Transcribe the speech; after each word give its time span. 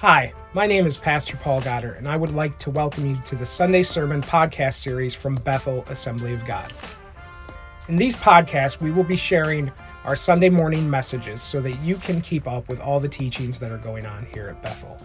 Hi, 0.00 0.34
my 0.52 0.66
name 0.66 0.84
is 0.84 0.98
Pastor 0.98 1.38
Paul 1.38 1.62
Goedert, 1.62 1.96
and 1.96 2.06
I 2.06 2.18
would 2.18 2.34
like 2.34 2.58
to 2.58 2.70
welcome 2.70 3.06
you 3.06 3.16
to 3.24 3.34
the 3.34 3.46
Sunday 3.46 3.82
Sermon 3.82 4.20
podcast 4.20 4.74
series 4.74 5.14
from 5.14 5.36
Bethel 5.36 5.84
Assembly 5.88 6.34
of 6.34 6.44
God. 6.44 6.70
In 7.88 7.96
these 7.96 8.14
podcasts, 8.14 8.78
we 8.78 8.90
will 8.90 9.04
be 9.04 9.16
sharing 9.16 9.72
our 10.04 10.14
Sunday 10.14 10.50
morning 10.50 10.90
messages 10.90 11.40
so 11.40 11.62
that 11.62 11.80
you 11.80 11.96
can 11.96 12.20
keep 12.20 12.46
up 12.46 12.68
with 12.68 12.78
all 12.78 13.00
the 13.00 13.08
teachings 13.08 13.58
that 13.58 13.72
are 13.72 13.78
going 13.78 14.04
on 14.04 14.26
here 14.34 14.48
at 14.48 14.60
Bethel. 14.60 14.98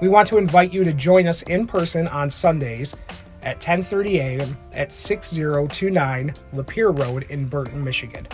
We 0.00 0.08
want 0.08 0.26
to 0.28 0.38
invite 0.38 0.72
you 0.72 0.82
to 0.82 0.94
join 0.94 1.26
us 1.26 1.42
in 1.42 1.66
person 1.66 2.08
on 2.08 2.30
Sundays 2.30 2.96
at 3.42 3.60
10:30 3.60 4.14
a.m. 4.14 4.56
at 4.72 4.92
6029 4.92 6.32
Lapeer 6.54 6.98
Road 6.98 7.26
in 7.28 7.44
Burton, 7.44 7.84
Michigan. 7.84 8.26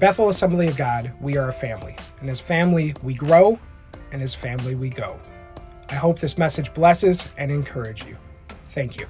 Bethel 0.00 0.30
Assembly 0.30 0.66
of 0.66 0.76
God, 0.76 1.12
we 1.20 1.36
are 1.36 1.50
a 1.50 1.52
family, 1.52 1.94
and 2.20 2.28
as 2.28 2.40
family 2.40 2.92
we 3.04 3.14
grow, 3.14 3.56
and 4.10 4.20
as 4.20 4.34
family 4.34 4.74
we 4.74 4.88
go. 4.88 5.20
I 5.88 5.94
hope 5.94 6.18
this 6.18 6.38
message 6.38 6.72
blesses 6.74 7.30
and 7.36 7.50
encourages 7.50 8.06
you. 8.08 8.16
Thank 8.66 8.98
you. 8.98 9.06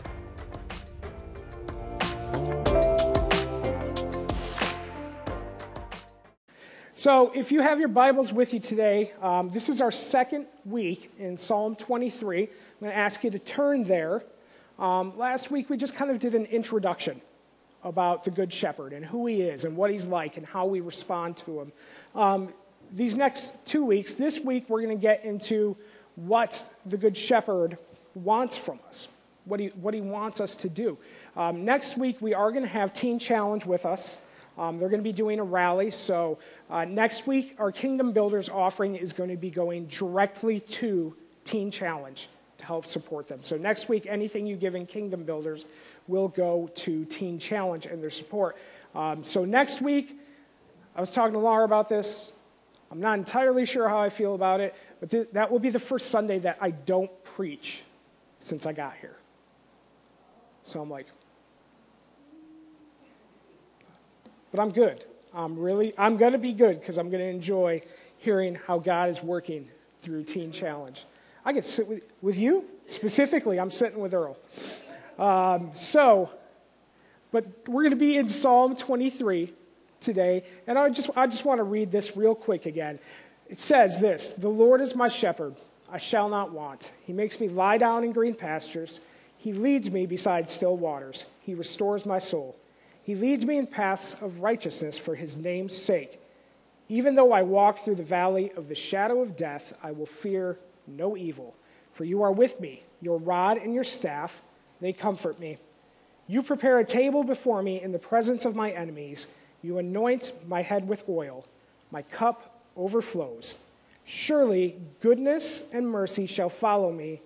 So, 6.95 7.33
if 7.35 7.53
you 7.53 7.61
have 7.61 7.79
your 7.79 7.89
Bibles 7.89 8.33
with 8.33 8.55
you 8.55 8.61
today, 8.61 9.13
um, 9.21 9.51
this 9.51 9.69
is 9.69 9.83
our 9.83 9.91
second 9.91 10.47
week 10.65 11.13
in 11.19 11.37
Psalm 11.37 11.77
23. 11.77 12.45
I'm 12.45 12.49
going 12.81 12.91
to 12.91 12.97
ask 12.97 13.23
you 13.23 13.31
to 13.31 13.39
turn 13.39 13.83
there. 13.83 14.25
Um, 14.79 15.17
last 15.19 15.51
week, 15.51 15.69
we 15.69 15.77
just 15.77 15.95
kind 15.95 16.11
of 16.11 16.19
did 16.19 16.35
an 16.35 16.47
introduction 16.47 17.21
about 17.83 18.25
the 18.25 18.31
Good 18.31 18.51
Shepherd 18.51 18.95
and 18.95 19.05
who 19.05 19.27
he 19.27 19.43
is 19.43 19.67
and 19.67 19.77
what 19.77 19.91
he's 19.91 20.07
like 20.07 20.39
and 20.39 20.47
how 20.47 20.65
we 20.65 20.81
respond 20.81 21.37
to 21.37 21.61
him. 21.61 21.73
Um, 22.15 22.55
these 22.91 23.17
next 23.17 23.55
two 23.67 23.85
weeks, 23.85 24.15
this 24.15 24.41
week, 24.41 24.71
we're 24.71 24.81
going 24.81 24.97
to 24.97 25.03
get 25.03 25.25
into 25.25 25.77
what 26.17 26.65
the 26.87 26.97
Good 26.97 27.17
Shepherd 27.17 27.79
wants 28.15 28.57
from 28.57 28.79
us, 28.89 29.09
what 29.45 29.61
he, 29.61 29.69
what 29.69 29.95
he 29.95 30.01
wants 30.01 30.41
us 30.41 30.57
to 30.59 30.69
do. 30.69 30.99
Um, 31.37 31.65
next 31.65 31.99
week, 31.99 32.17
we 32.21 32.35
are 32.35 32.51
going 32.51 32.63
to 32.63 32.69
have 32.69 32.93
Teen 32.93 33.19
Challenge 33.19 33.67
with 33.67 33.87
us. 33.87 34.19
Um, 34.57 34.79
they're 34.79 34.89
going 34.89 35.01
to 35.01 35.05
be 35.05 35.13
doing 35.13 35.41
a 35.41 35.45
rally. 35.45 35.91
So, 35.91 36.39
uh, 36.71 36.85
next 36.85 37.27
week, 37.27 37.57
our 37.59 37.73
Kingdom 37.73 38.13
Builders 38.13 38.49
offering 38.49 38.95
is 38.95 39.13
going 39.13 39.31
to 39.31 39.37
be 39.37 39.51
going 39.51 39.87
directly 39.87 40.61
to 40.61 41.17
Teen 41.45 41.71
Challenge 41.71 42.29
to 42.59 42.65
help 42.65 42.87
support 42.87 43.27
them. 43.27 43.41
So, 43.43 43.57
next 43.57 43.89
week, 43.89 44.07
anything 44.09 44.47
you 44.47 44.57
give 44.57 44.77
in 44.77 44.87
Kingdom 44.87 45.25
Builders 45.25 45.67
will 46.07 46.29
go 46.29 46.71
to 46.77 47.05
Teen 47.07 47.39
Challenge 47.39 47.87
and 47.87 48.01
their 48.01 48.11
support. 48.11 48.57
Um, 48.95 49.25
so, 49.25 49.45
next 49.45 49.83
week, 49.83 50.21
I 50.95 51.01
was 51.01 51.11
talking 51.11 51.33
to 51.33 51.41
Laura 51.41 51.65
about 51.65 51.89
this. 51.89 52.33
I'm 52.93 53.01
not 53.01 53.19
entirely 53.19 53.67
sure 53.67 53.89
how 53.89 53.99
I 53.99 54.09
feel 54.09 54.37
about 54.37 54.61
it, 54.61 54.73
but 55.05 55.11
th- 55.11 55.29
that 55.33 55.51
will 55.51 55.59
be 55.59 55.69
the 55.69 55.79
first 55.79 56.07
Sunday 56.07 56.39
that 56.39 56.57
I 56.63 56.71
don't 56.71 57.11
preach 57.25 57.83
since 58.39 58.65
I 58.65 58.73
got 58.73 58.95
here. 59.03 59.19
So 60.63 60.81
I'm 60.81 60.89
like, 60.89 61.09
but 64.51 64.61
I'm 64.61 64.73
good. 64.73 65.05
I'm 65.35 65.59
really, 65.59 65.93
I'm 65.99 66.17
going 66.17 66.33
to 66.33 66.39
be 66.39 66.55
good 66.55 66.81
because 66.81 66.97
I'm 66.97 67.11
going 67.11 67.23
to 67.23 67.29
enjoy 67.29 67.83
hearing 68.17 68.55
how 68.55 68.79
God 68.79 69.11
is 69.11 69.23
working 69.23 69.69
through 70.01 70.25
Teen 70.25 70.51
Challenge. 70.51 71.05
I 71.45 71.53
get 71.53 71.65
to 71.65 71.69
sit 71.69 71.87
with, 71.87 72.11
with 72.23 72.39
you 72.39 72.65
specifically. 72.87 73.61
I'm 73.61 73.71
sitting 73.71 73.99
with 73.99 74.15
Earl. 74.15 74.39
Um, 75.19 75.75
so, 75.75 76.31
but 77.31 77.45
we're 77.69 77.83
going 77.83 77.91
to 77.91 77.97
be 77.97 78.17
in 78.17 78.31
Psalm 78.31 78.75
23 78.75 79.53
today, 80.01 80.45
and 80.67 80.79
I 80.79 80.89
just, 80.89 81.11
I 81.15 81.27
just 81.27 81.45
want 81.45 81.59
to 81.59 81.65
read 81.65 81.91
this 81.91 82.17
real 82.17 82.35
quick 82.35 82.65
again. 82.65 82.99
It 83.49 83.59
says 83.59 83.99
this 83.99 84.33
The 84.33 84.49
Lord 84.49 84.81
is 84.81 84.95
my 84.95 85.09
shepherd, 85.09 85.55
I 85.91 85.99
shall 85.99 86.29
not 86.29 86.53
want. 86.53 86.93
He 87.03 87.13
makes 87.13 87.41
me 87.41 87.49
lie 87.49 87.79
down 87.79 88.05
in 88.05 88.13
green 88.13 88.35
pastures, 88.35 89.01
He 89.37 89.53
leads 89.53 89.91
me 89.91 90.07
beside 90.07 90.49
still 90.49 90.77
waters, 90.77 91.27
He 91.41 91.55
restores 91.55 92.07
my 92.07 92.19
soul. 92.19 92.59
He 93.03 93.15
leads 93.15 93.45
me 93.45 93.59
in 93.59 93.67
paths 93.67 94.15
of 94.23 94.41
righteousness 94.41 94.97
for 94.97 95.15
His 95.15 95.37
name's 95.37 95.77
sake. 95.77 96.21
Even 96.89 97.15
though 97.15 97.33
I 97.33 97.43
walk 97.43 97.79
through 97.79 97.97
the 97.97 98.03
valley 98.03 98.53
of 98.57 98.69
the 98.69 98.75
shadow 98.75 99.21
of 99.21 99.37
death, 99.37 99.75
I 99.83 99.91
will 99.93 100.07
fear 100.07 100.59
no 100.87 101.17
evil, 101.17 101.55
for 101.93 102.05
you 102.05 102.23
are 102.23 102.33
with 102.33 102.61
me. 102.61 102.83
Your 103.01 103.19
rod 103.19 103.59
and 103.59 103.75
your 103.75 103.85
staff, 103.85 104.43
they 104.81 104.93
comfort 104.93 105.39
me. 105.39 105.59
You 106.27 106.43
prepare 106.43 106.79
a 106.79 106.85
table 106.85 107.25
before 107.25 107.63
me 107.63 107.83
in 107.83 107.93
the 107.93 107.99
presence 107.99 108.45
of 108.45 108.57
my 108.57 108.71
enemies. 108.71 109.27
You 109.63 109.79
anoint 109.79 110.33
my 110.49 110.63
head 110.63 110.89
with 110.89 111.05
oil. 111.09 111.47
My 111.91 112.03
cup 112.03 112.54
overflows. 112.77 113.57
Surely 114.05 114.77
goodness 115.01 115.65
and 115.73 115.89
mercy 115.89 116.27
shall 116.27 116.49
follow 116.49 116.93
me 116.93 117.21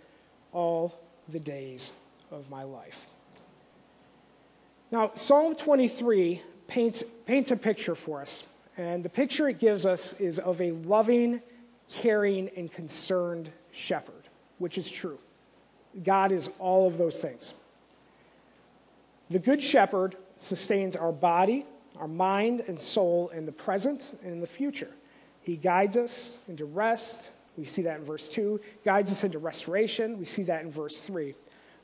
all 0.53 1.01
the 1.29 1.41
days 1.41 1.93
of 2.31 2.49
my 2.51 2.63
life. 2.63 3.07
Now, 4.91 5.11
Psalm 5.15 5.55
23 5.55 6.43
paints, 6.67 7.05
paints 7.27 7.51
a 7.51 7.57
picture 7.57 7.95
for 7.95 8.21
us. 8.21 8.45
And 8.77 9.05
the 9.05 9.09
picture 9.09 9.49
it 9.49 9.59
gives 9.59 9.85
us 9.85 10.13
is 10.21 10.39
of 10.39 10.61
a 10.61 10.71
loving, 10.71 11.43
caring, 11.91 12.49
and 12.57 12.73
concerned 12.73 13.51
shepherd, 13.73 14.29
which 14.59 14.79
is 14.79 14.89
true. 14.89 15.19
God 16.05 16.31
is 16.31 16.51
all 16.59 16.87
of 16.87 16.97
those 16.97 17.21
things. 17.21 17.55
The 19.31 19.39
Good 19.39 19.63
Shepherd 19.63 20.17
sustains 20.37 20.97
our 20.97 21.13
body, 21.13 21.67
our 21.99 22.09
mind, 22.09 22.61
and 22.67 22.79
soul 22.79 23.31
in 23.31 23.47
the 23.47 23.53
present 23.53 24.17
and 24.23 24.33
in 24.33 24.41
the 24.41 24.47
future. 24.47 24.91
He 25.49 25.57
guides 25.57 25.97
us 25.97 26.37
into 26.47 26.67
rest. 26.67 27.31
We 27.57 27.65
see 27.65 27.81
that 27.81 28.01
in 28.01 28.05
verse 28.05 28.29
2. 28.29 28.61
Guides 28.85 29.11
us 29.11 29.25
into 29.25 29.39
restoration. 29.39 30.19
We 30.19 30.27
see 30.27 30.43
that 30.43 30.61
in 30.61 30.71
verse 30.71 31.01
3. 31.01 31.35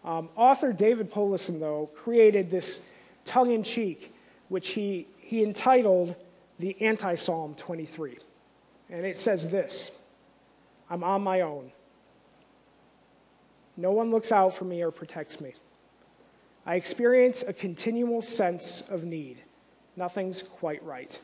Um, 0.04 0.28
author 0.36 0.70
David 0.70 1.10
Powlison, 1.10 1.60
though, 1.60 1.88
created 1.94 2.50
this 2.50 2.82
tongue 3.24 3.52
in 3.52 3.62
cheek, 3.62 4.14
which 4.50 4.72
he, 4.72 5.06
he 5.16 5.42
entitled 5.42 6.14
the 6.58 6.76
Anti 6.82 7.14
Psalm 7.14 7.54
23. 7.54 8.18
And 8.90 9.06
it 9.06 9.16
says 9.16 9.48
this 9.48 9.90
I'm 10.90 11.02
on 11.02 11.22
my 11.22 11.40
own. 11.40 11.72
No 13.78 13.92
one 13.92 14.10
looks 14.10 14.30
out 14.30 14.52
for 14.52 14.66
me 14.66 14.82
or 14.82 14.90
protects 14.90 15.40
me. 15.40 15.54
I 16.66 16.74
experience 16.74 17.42
a 17.48 17.54
continual 17.54 18.20
sense 18.20 18.82
of 18.90 19.04
need. 19.04 19.38
Nothing's 19.96 20.42
quite 20.42 20.84
right. 20.84 21.18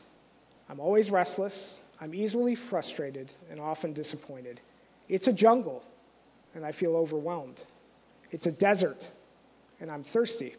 I'm 0.71 0.79
always 0.79 1.11
restless. 1.11 1.81
I'm 2.01 2.15
easily 2.15 2.55
frustrated 2.55 3.31
and 3.51 3.59
often 3.59 3.93
disappointed. 3.93 4.59
It's 5.07 5.27
a 5.27 5.33
jungle, 5.33 5.83
and 6.55 6.65
I 6.65 6.71
feel 6.71 6.95
overwhelmed. 6.95 7.63
It's 8.31 8.47
a 8.47 8.51
desert, 8.51 9.11
and 9.79 9.91
I'm 9.91 10.03
thirsty. 10.03 10.55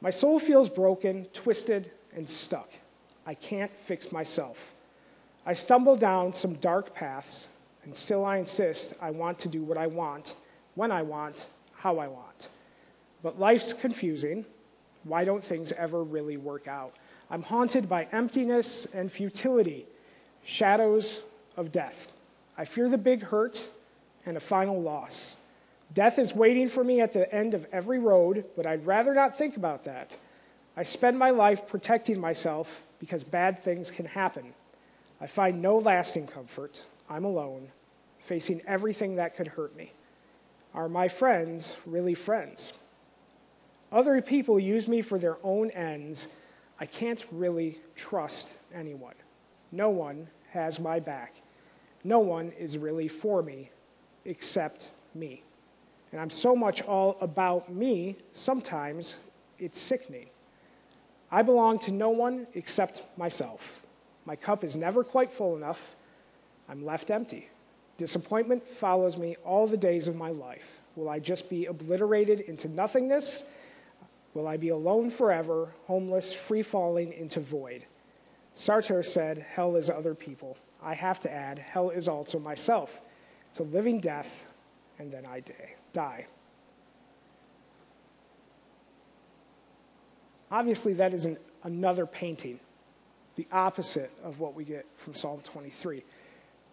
My 0.00 0.10
soul 0.10 0.38
feels 0.38 0.70
broken, 0.70 1.26
twisted, 1.34 1.90
and 2.14 2.26
stuck. 2.26 2.72
I 3.26 3.34
can't 3.34 3.76
fix 3.76 4.10
myself. 4.10 4.74
I 5.44 5.52
stumble 5.52 5.96
down 5.96 6.32
some 6.32 6.54
dark 6.54 6.94
paths, 6.94 7.48
and 7.84 7.94
still 7.94 8.24
I 8.24 8.38
insist 8.38 8.94
I 9.02 9.10
want 9.10 9.38
to 9.40 9.48
do 9.48 9.62
what 9.62 9.76
I 9.76 9.86
want, 9.86 10.34
when 10.76 10.90
I 10.90 11.02
want, 11.02 11.46
how 11.74 11.98
I 11.98 12.06
want. 12.06 12.48
But 13.22 13.38
life's 13.38 13.72
confusing. 13.72 14.46
Why 15.04 15.24
don't 15.24 15.42
things 15.42 15.72
ever 15.72 16.02
really 16.02 16.36
work 16.36 16.68
out? 16.68 16.94
I'm 17.30 17.42
haunted 17.42 17.88
by 17.88 18.08
emptiness 18.12 18.86
and 18.94 19.10
futility, 19.12 19.86
shadows 20.48 21.20
of 21.58 21.70
death. 21.70 22.10
I 22.56 22.64
fear 22.64 22.88
the 22.88 22.96
big 22.96 23.22
hurt 23.22 23.68
and 24.24 24.34
a 24.34 24.40
final 24.40 24.80
loss. 24.80 25.36
Death 25.92 26.18
is 26.18 26.34
waiting 26.34 26.70
for 26.70 26.82
me 26.82 27.02
at 27.02 27.12
the 27.12 27.32
end 27.32 27.52
of 27.52 27.66
every 27.70 27.98
road, 27.98 28.46
but 28.56 28.64
I'd 28.64 28.86
rather 28.86 29.12
not 29.12 29.36
think 29.36 29.58
about 29.58 29.84
that. 29.84 30.16
I 30.74 30.84
spend 30.84 31.18
my 31.18 31.30
life 31.30 31.68
protecting 31.68 32.18
myself 32.18 32.82
because 32.98 33.24
bad 33.24 33.62
things 33.62 33.90
can 33.90 34.06
happen. 34.06 34.54
I 35.20 35.26
find 35.26 35.60
no 35.60 35.76
lasting 35.76 36.28
comfort. 36.28 36.82
I'm 37.10 37.26
alone, 37.26 37.68
facing 38.18 38.62
everything 38.66 39.16
that 39.16 39.36
could 39.36 39.48
hurt 39.48 39.76
me. 39.76 39.92
Are 40.72 40.88
my 40.88 41.08
friends 41.08 41.76
really 41.84 42.14
friends? 42.14 42.72
Other 43.92 44.22
people 44.22 44.58
use 44.58 44.88
me 44.88 45.02
for 45.02 45.18
their 45.18 45.36
own 45.42 45.70
ends. 45.72 46.28
I 46.80 46.86
can't 46.86 47.26
really 47.30 47.80
trust 47.94 48.54
anyone. 48.74 49.14
No 49.70 49.90
one 49.90 50.28
has 50.50 50.78
my 50.80 51.00
back. 51.00 51.40
No 52.04 52.18
one 52.20 52.52
is 52.58 52.78
really 52.78 53.08
for 53.08 53.42
me 53.42 53.70
except 54.24 54.90
me. 55.14 55.42
And 56.12 56.20
I'm 56.20 56.30
so 56.30 56.56
much 56.56 56.82
all 56.82 57.18
about 57.20 57.72
me, 57.72 58.16
sometimes 58.32 59.18
it's 59.58 59.78
sickening. 59.78 60.28
I 61.30 61.42
belong 61.42 61.78
to 61.80 61.92
no 61.92 62.10
one 62.10 62.46
except 62.54 63.02
myself. 63.16 63.82
My 64.24 64.36
cup 64.36 64.64
is 64.64 64.76
never 64.76 65.04
quite 65.04 65.32
full 65.32 65.56
enough. 65.56 65.96
I'm 66.68 66.84
left 66.84 67.10
empty. 67.10 67.48
Disappointment 67.98 68.66
follows 68.66 69.18
me 69.18 69.36
all 69.44 69.66
the 69.66 69.76
days 69.76 70.08
of 70.08 70.16
my 70.16 70.30
life. 70.30 70.78
Will 70.96 71.08
I 71.08 71.18
just 71.18 71.50
be 71.50 71.66
obliterated 71.66 72.40
into 72.40 72.68
nothingness? 72.68 73.44
Will 74.34 74.46
I 74.46 74.56
be 74.56 74.68
alone 74.68 75.10
forever, 75.10 75.68
homeless, 75.86 76.32
free 76.32 76.62
falling 76.62 77.12
into 77.12 77.40
void? 77.40 77.84
Sartre 78.58 79.04
said, 79.04 79.38
Hell 79.38 79.76
is 79.76 79.88
other 79.88 80.16
people. 80.16 80.58
I 80.82 80.94
have 80.94 81.20
to 81.20 81.32
add, 81.32 81.60
hell 81.60 81.90
is 81.90 82.08
also 82.08 82.40
myself. 82.40 83.00
It's 83.50 83.60
a 83.60 83.64
living 83.64 84.00
death, 84.00 84.48
and 84.98 85.12
then 85.12 85.24
I 85.24 85.42
die. 85.92 86.26
Obviously, 90.50 90.92
that 90.94 91.14
is 91.14 91.24
an, 91.24 91.38
another 91.62 92.04
painting, 92.04 92.58
the 93.36 93.46
opposite 93.52 94.10
of 94.24 94.40
what 94.40 94.54
we 94.54 94.64
get 94.64 94.86
from 94.96 95.14
Psalm 95.14 95.40
23. 95.44 96.02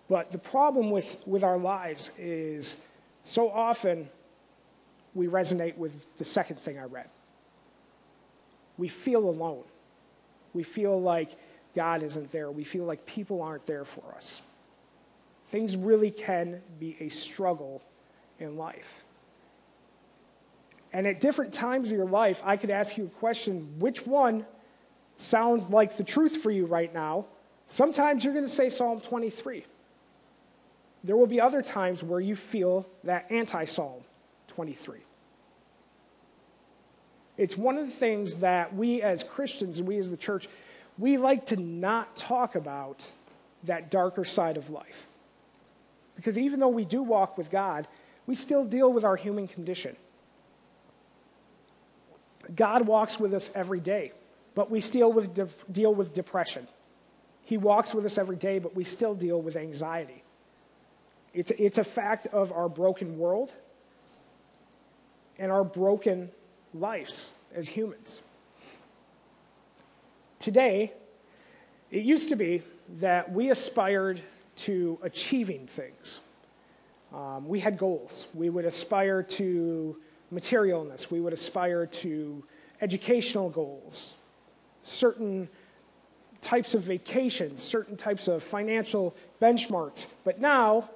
But 0.08 0.32
the 0.32 0.40
problem 0.40 0.90
with, 0.90 1.18
with 1.28 1.44
our 1.44 1.58
lives 1.58 2.12
is 2.18 2.78
so 3.24 3.52
often 3.52 4.10
we 5.14 5.28
resonate 5.28 5.78
with 5.78 6.06
the 6.18 6.26
second 6.26 6.60
thing 6.60 6.80
I 6.80 6.86
read. 6.86 7.10
We 8.78 8.88
feel 8.88 9.30
alone. 9.30 9.64
We 10.54 10.64
feel 10.64 11.00
like 11.00 11.38
God 11.76 12.04
isn't 12.04 12.32
there. 12.32 12.50
We 12.50 12.64
feel 12.64 12.86
like 12.86 13.06
people 13.06 13.42
aren't 13.42 13.66
there 13.66 13.86
for 13.86 14.04
us. 14.16 14.42
Things 15.48 15.78
really 15.78 16.10
can 16.12 16.62
be 16.80 16.98
a 17.00 17.10
struggle 17.10 17.84
in 18.40 18.58
life. 18.58 19.04
And 20.94 21.06
at 21.06 21.20
different 21.20 21.54
times 21.54 21.92
of 21.92 21.98
your 21.98 22.08
life, 22.08 22.42
I 22.46 22.56
could 22.58 22.70
ask 22.70 22.98
you 22.98 23.06
a 23.06 23.20
question 23.20 23.76
which 23.80 24.08
one 24.08 24.46
sounds 25.18 25.70
like 25.70 25.98
the 25.98 26.04
truth 26.04 26.38
for 26.38 26.52
you 26.52 26.66
right 26.66 26.94
now? 26.94 27.26
Sometimes 27.68 28.24
you're 28.24 28.34
going 28.34 28.46
to 28.46 28.52
say 28.52 28.70
Psalm 28.70 29.00
23. 29.00 29.66
There 31.04 31.16
will 31.16 31.28
be 31.28 31.40
other 31.42 31.62
times 31.62 32.02
where 32.02 32.20
you 32.20 32.36
feel 32.36 32.88
that 33.04 33.30
anti 33.30 33.66
Psalm 33.66 34.02
23. 34.48 35.00
It's 37.38 37.58
one 37.58 37.78
of 37.78 37.86
the 37.86 37.92
things 37.92 38.36
that 38.36 38.74
we 38.74 39.02
as 39.02 39.24
Christians 39.24 39.80
and 39.80 39.88
we 39.88 39.98
as 39.98 40.10
the 40.10 40.18
church, 40.18 40.48
we 40.98 41.18
like 41.18 41.48
to 41.48 41.58
not 41.58 42.16
talk 42.16 42.56
about 42.56 43.12
that 43.64 43.92
darker 43.92 44.24
side 44.24 44.58
of 44.58 44.70
life. 44.70 45.08
Because 46.16 46.40
even 46.40 46.60
though 46.60 46.70
we 46.70 46.86
do 46.86 47.04
walk 47.04 47.38
with 47.38 47.52
God, 47.52 47.88
we 48.26 48.36
still 48.36 48.66
deal 48.66 48.92
with 48.92 49.04
our 49.04 49.16
human 49.16 49.48
condition. 49.48 49.96
God 52.56 52.88
walks 52.88 53.20
with 53.20 53.34
us 53.34 53.52
every 53.56 53.80
day, 53.80 54.12
but 54.54 54.70
we 54.72 54.80
still 54.80 55.12
with 55.12 55.34
de- 55.34 55.50
deal 55.72 55.94
with 55.94 56.14
depression. 56.14 56.68
He 57.44 57.58
walks 57.58 57.94
with 57.94 58.06
us 58.06 58.18
every 58.18 58.38
day, 58.38 58.60
but 58.60 58.76
we 58.76 58.84
still 58.84 59.14
deal 59.14 59.42
with 59.42 59.56
anxiety. 59.56 60.24
It's, 61.34 61.52
it's 61.52 61.78
a 61.78 61.84
fact 61.84 62.28
of 62.28 62.54
our 62.54 62.70
broken 62.70 63.18
world 63.18 63.54
and 65.38 65.52
our 65.52 65.64
broken 65.64 66.32
lives 66.74 67.34
as 67.54 67.68
humans. 67.68 68.22
Today, 70.46 70.94
it 71.90 72.04
used 72.04 72.30
to 72.30 72.36
be 72.36 72.62
that 73.00 73.32
we 73.32 73.50
aspired 73.50 74.22
to 74.58 75.00
achieving 75.02 75.66
things. 75.66 76.20
Um, 77.12 77.48
we 77.48 77.60
had 77.60 77.80
goals. 77.80 78.28
We 78.36 78.52
would 78.52 78.64
aspire 78.64 79.24
to 79.24 79.98
materialness, 80.32 81.10
we 81.10 81.20
would 81.20 81.34
aspire 81.34 81.88
to 81.88 82.44
educational 82.80 83.50
goals, 83.50 84.14
certain 84.84 85.50
types 86.44 86.76
of 86.76 86.84
vacations, 86.84 87.64
certain 87.64 87.98
types 87.98 88.28
of 88.28 88.44
financial 88.44 89.16
benchmarks. 89.42 90.06
But 90.24 90.40
now, 90.40 90.92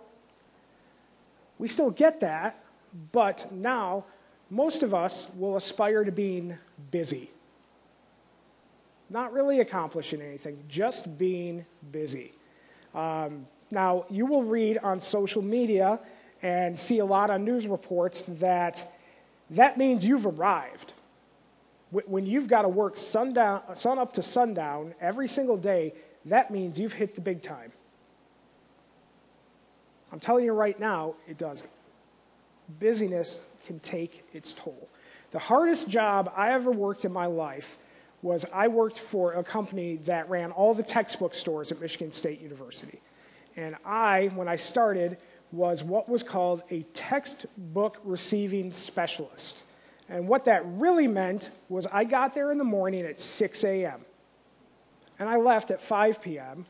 we 1.57 1.68
still 1.68 1.90
get 1.90 2.19
that, 2.19 2.63
but 3.12 3.51
now 3.51 4.06
most 4.51 4.84
of 4.84 4.94
us 4.94 5.28
will 5.36 5.56
aspire 5.56 6.04
to 6.04 6.12
being 6.12 6.56
busy. 6.92 7.31
Not 9.09 9.33
really 9.33 9.59
accomplishing 9.59 10.21
anything, 10.21 10.63
just 10.67 11.17
being 11.17 11.65
busy. 11.91 12.33
Um, 12.94 13.47
now, 13.71 14.06
you 14.09 14.25
will 14.25 14.44
read 14.44 14.77
on 14.79 15.00
social 15.00 15.41
media 15.41 16.00
and 16.41 16.77
see 16.77 17.00
a 17.00 17.06
lot 17.06 17.29
on 17.29 17.44
news 17.44 17.67
reports 17.67 18.23
that 18.23 18.91
that 19.51 19.77
means 19.77 20.06
you've 20.06 20.25
arrived. 20.25 20.94
When 21.91 22.27
you've 22.27 22.47
got 22.47 22.63
to 22.63 22.69
work 22.69 22.97
sundown, 22.97 23.75
sun 23.75 23.97
up 23.97 24.13
to 24.13 24.21
sundown 24.21 24.94
every 25.01 25.27
single 25.27 25.57
day, 25.57 25.94
that 26.25 26.51
means 26.51 26.79
you've 26.79 26.94
hit 26.94 27.15
the 27.15 27.21
big 27.21 27.41
time. 27.41 27.71
I'm 30.12 30.19
telling 30.19 30.45
you 30.45 30.53
right 30.53 30.79
now, 30.79 31.15
it 31.27 31.38
doesn't. 31.38 31.71
Busyness 32.79 33.47
can 33.65 33.79
take 33.79 34.23
its 34.33 34.53
toll. 34.53 34.88
The 35.31 35.39
hardest 35.39 35.89
job 35.89 36.31
I 36.35 36.53
ever 36.53 36.71
worked 36.71 37.05
in 37.05 37.12
my 37.12 37.25
life 37.25 37.79
was 38.21 38.45
I 38.54 38.68
worked 38.68 39.00
for 39.00 39.33
a 39.33 39.44
company 39.44 39.98
that 39.98 40.30
ran 40.30 40.51
all 40.51 40.74
the 40.74 40.83
textbook 40.83 41.33
stores 41.33 41.71
at 41.71 41.80
Michigan 41.80 42.12
State 42.12 42.42
University. 42.42 43.00
And 43.56 43.75
I, 43.86 44.31
when 44.36 44.48
I 44.48 44.56
started, 44.56 45.18
was 45.51 45.83
what 45.83 46.07
was 46.07 46.24
called 46.24 46.63
a 46.69 46.83
textbook 46.94 47.98
receiving 48.04 48.71
specialist. 48.71 49.63
And 50.07 50.27
what 50.27 50.45
that 50.45 50.63
really 50.66 51.07
meant 51.07 51.51
was 51.69 51.88
I 51.88 52.04
got 52.04 52.33
there 52.33 52.51
in 52.51 52.57
the 52.57 52.63
morning 52.63 53.06
at 53.06 53.19
6 53.19 53.63
a.m. 53.63 54.06
and 55.18 55.30
I 55.30 55.38
left 55.38 55.72
at 55.72 55.81
5 55.81 56.22
p.m. 56.22 56.65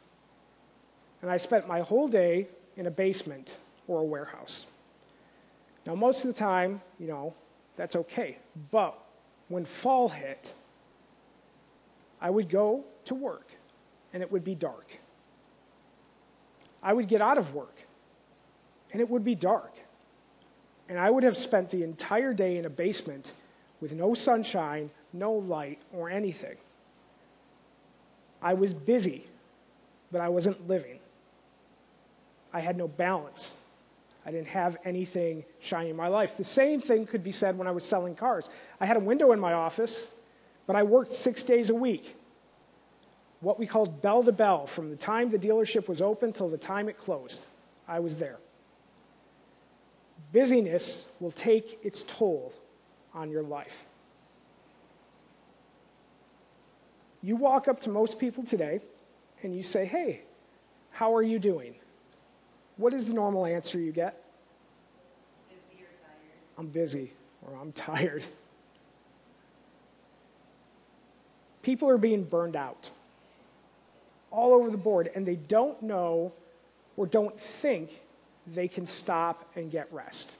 and 1.22 1.32
I 1.32 1.38
spent 1.38 1.68
my 1.68 1.82
whole 1.82 2.08
day 2.08 2.48
in 2.76 2.86
a 2.86 2.92
basement 2.92 3.60
or 3.88 4.00
a 4.00 4.04
warehouse. 4.04 4.66
Now, 5.86 5.96
most 5.96 6.24
of 6.24 6.34
the 6.34 6.40
time, 6.40 6.82
you 7.00 7.08
know, 7.08 7.34
that's 7.76 7.96
okay. 7.96 8.38
But 8.72 8.98
when 9.48 9.66
fall 9.66 10.10
hit, 10.10 10.54
I 12.22 12.30
would 12.30 12.50
go 12.50 12.84
to 13.06 13.16
work 13.16 13.48
and 14.14 14.22
it 14.22 14.32
would 14.32 14.44
be 14.44 14.56
dark. 14.56 15.00
I 16.82 16.94
would 16.94 17.08
get 17.08 17.22
out 17.22 17.38
of 17.38 17.54
work 17.54 17.76
and 18.92 19.02
it 19.02 19.10
would 19.10 19.24
be 19.24 19.36
dark. 19.36 19.74
And 20.88 20.98
I 20.98 21.10
would 21.10 21.24
have 21.24 21.38
spent 21.38 21.70
the 21.70 21.84
entire 21.84 22.34
day 22.34 22.58
in 22.58 22.66
a 22.66 22.70
basement 22.70 23.34
with 23.80 23.94
no 23.94 24.14
sunshine, 24.14 24.90
no 25.14 25.34
light, 25.34 25.80
or 25.94 26.10
anything. 26.10 26.58
I 28.42 28.54
was 28.54 28.74
busy, 28.74 29.28
but 30.12 30.22
I 30.22 30.30
wasn't 30.30 30.68
living. 30.68 31.00
I 32.52 32.62
had 32.62 32.78
no 32.78 32.88
balance. 32.88 33.58
I 34.26 34.32
didn't 34.32 34.48
have 34.48 34.78
anything 34.84 35.44
shining 35.60 35.92
in 35.92 35.96
my 35.96 36.08
life. 36.08 36.38
The 36.38 36.44
same 36.44 36.82
thing 36.82 37.06
could 37.06 37.24
be 37.24 37.32
said 37.32 37.58
when 37.58 37.68
I 37.68 37.72
was 37.72 37.84
selling 37.84 38.16
cars. 38.16 38.50
I 38.80 38.86
had 38.86 38.98
a 38.98 39.02
window 39.02 39.32
in 39.32 39.40
my 39.40 39.54
office, 39.54 40.12
but 40.70 40.76
I 40.76 40.84
worked 40.84 41.10
six 41.10 41.44
days 41.44 41.72
a 41.72 41.74
week. 41.74 42.16
What 43.42 43.58
we 43.58 43.66
called 43.66 44.04
bell 44.04 44.22
to 44.22 44.32
bell, 44.32 44.68
from 44.68 44.92
the 44.92 44.96
time 44.96 45.32
the 45.32 45.40
dealership 45.40 45.88
was 45.88 46.00
open 46.00 46.32
till 46.32 46.48
the 46.48 46.60
time 46.60 46.88
it 46.88 46.96
closed. 46.96 47.48
I 47.88 48.02
was 48.02 48.18
there. 48.18 48.38
Busyness 50.32 51.08
will 51.20 51.32
take 51.32 51.80
its 51.84 52.04
toll 52.04 52.54
on 53.16 53.32
your 53.32 53.42
life. 53.42 53.88
You 57.24 57.36
walk 57.36 57.68
up 57.68 57.80
to 57.82 57.90
most 57.90 58.20
people 58.20 58.44
today 58.44 58.80
and 59.42 59.56
you 59.56 59.64
say, 59.64 59.86
Hey, 59.88 60.22
how 60.92 61.16
are 61.16 61.24
you 61.24 61.40
doing? 61.40 61.74
What 62.78 62.94
is 62.94 63.08
the 63.08 63.14
normal 63.16 63.48
answer 63.48 63.80
you 63.80 63.92
get? 63.92 64.24
Busy 65.50 65.82
or 65.82 65.88
tired. 66.06 66.60
I'm 66.60 66.68
busy 66.68 67.12
or 67.42 67.58
I'm 67.60 67.72
tired. 67.72 68.28
People 71.70 71.88
are 71.92 72.00
being 72.00 72.24
burned 72.24 72.56
out 72.56 72.90
all 74.32 74.54
over 74.54 74.72
the 74.72 74.78
board, 74.78 75.12
and 75.14 75.24
they 75.24 75.36
don't 75.36 75.80
know 75.84 76.34
or 76.98 77.06
don't 77.06 77.40
think 77.40 78.02
they 78.48 78.68
can 78.68 78.88
stop 78.88 79.48
and 79.56 79.70
get 79.70 79.88
rest. 79.94 80.36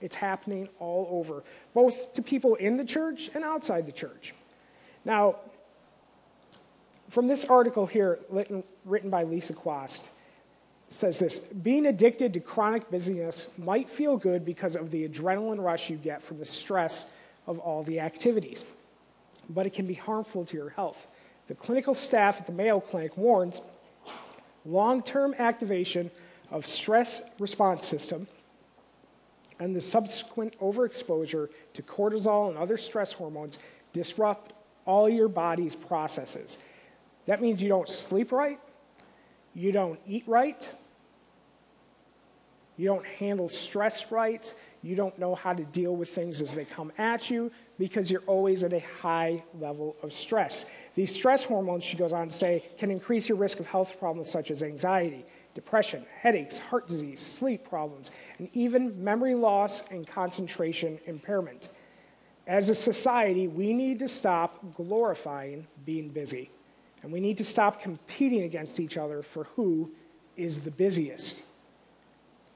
It's 0.00 0.16
happening 0.16 0.68
all 0.80 1.06
over, 1.08 1.44
both 1.72 2.14
to 2.14 2.22
people 2.22 2.56
in 2.56 2.76
the 2.76 2.84
church 2.84 3.30
and 3.32 3.44
outside 3.44 3.86
the 3.86 3.92
church. 3.92 4.34
Now, 5.04 5.36
from 7.10 7.28
this 7.28 7.44
article 7.44 7.86
here, 7.86 8.18
written, 8.28 8.64
by 9.08 9.22
Lisa 9.22 9.52
Quast, 9.52 10.08
says 10.88 11.20
this 11.20 11.38
being 11.38 11.86
addicted 11.86 12.34
to 12.34 12.40
chronic 12.40 12.90
busyness 12.90 13.50
might 13.56 13.88
feel 13.88 14.16
good 14.16 14.44
because 14.44 14.74
of 14.74 14.90
the 14.90 15.08
adrenaline 15.08 15.62
rush 15.62 15.90
you 15.90 15.96
get 15.96 16.20
from 16.20 16.40
the 16.40 16.44
stress 16.44 17.06
of 17.46 17.60
all 17.60 17.84
the 17.84 18.00
activities, 18.00 18.64
but 19.50 19.66
it 19.66 19.74
can 19.74 19.86
be 19.86 19.94
harmful 19.94 20.44
to 20.44 20.56
your 20.56 20.70
health. 20.70 21.06
The 21.48 21.54
clinical 21.54 21.94
staff 21.94 22.40
at 22.40 22.46
the 22.46 22.52
Mayo 22.52 22.80
Clinic 22.80 23.16
warns 23.16 23.60
long 24.64 25.02
term 25.02 25.34
activation 25.38 26.10
of 26.50 26.64
stress 26.66 27.22
response 27.38 27.86
system 27.86 28.26
and 29.58 29.76
the 29.76 29.80
subsequent 29.80 30.58
overexposure 30.60 31.48
to 31.74 31.82
cortisol 31.82 32.48
and 32.48 32.56
other 32.56 32.76
stress 32.76 33.12
hormones 33.12 33.58
disrupt 33.92 34.52
all 34.86 35.08
your 35.08 35.28
body's 35.28 35.74
processes. 35.76 36.56
That 37.26 37.42
means 37.42 37.62
you 37.62 37.68
don't 37.68 37.88
sleep 37.88 38.32
right, 38.32 38.58
you 39.54 39.72
don't 39.72 40.00
eat 40.06 40.24
right, 40.26 40.74
you 42.76 42.86
don't 42.86 43.04
handle 43.04 43.48
stress 43.48 44.10
right, 44.10 44.54
you 44.82 44.96
don't 44.96 45.18
know 45.18 45.34
how 45.34 45.52
to 45.52 45.64
deal 45.64 45.94
with 45.94 46.08
things 46.08 46.40
as 46.40 46.54
they 46.54 46.64
come 46.64 46.90
at 46.96 47.30
you 47.30 47.50
because 47.78 48.10
you're 48.10 48.22
always 48.22 48.64
at 48.64 48.72
a 48.72 48.82
high 49.00 49.42
level 49.58 49.96
of 50.02 50.12
stress. 50.12 50.66
These 50.94 51.14
stress 51.14 51.44
hormones, 51.44 51.84
she 51.84 51.96
goes 51.96 52.12
on 52.12 52.28
to 52.28 52.34
say, 52.34 52.64
can 52.78 52.90
increase 52.90 53.28
your 53.28 53.36
risk 53.36 53.60
of 53.60 53.66
health 53.66 53.98
problems 53.98 54.30
such 54.30 54.50
as 54.50 54.62
anxiety, 54.62 55.26
depression, 55.54 56.06
headaches, 56.18 56.58
heart 56.58 56.88
disease, 56.88 57.20
sleep 57.20 57.68
problems, 57.68 58.10
and 58.38 58.48
even 58.54 59.02
memory 59.02 59.34
loss 59.34 59.86
and 59.90 60.06
concentration 60.06 60.98
impairment. 61.06 61.68
As 62.46 62.70
a 62.70 62.74
society, 62.74 63.48
we 63.48 63.74
need 63.74 63.98
to 63.98 64.08
stop 64.08 64.74
glorifying 64.74 65.66
being 65.84 66.08
busy, 66.08 66.50
and 67.02 67.12
we 67.12 67.20
need 67.20 67.36
to 67.36 67.44
stop 67.44 67.82
competing 67.82 68.42
against 68.42 68.80
each 68.80 68.96
other 68.96 69.22
for 69.22 69.44
who 69.56 69.90
is 70.36 70.60
the 70.60 70.70
busiest. 70.70 71.44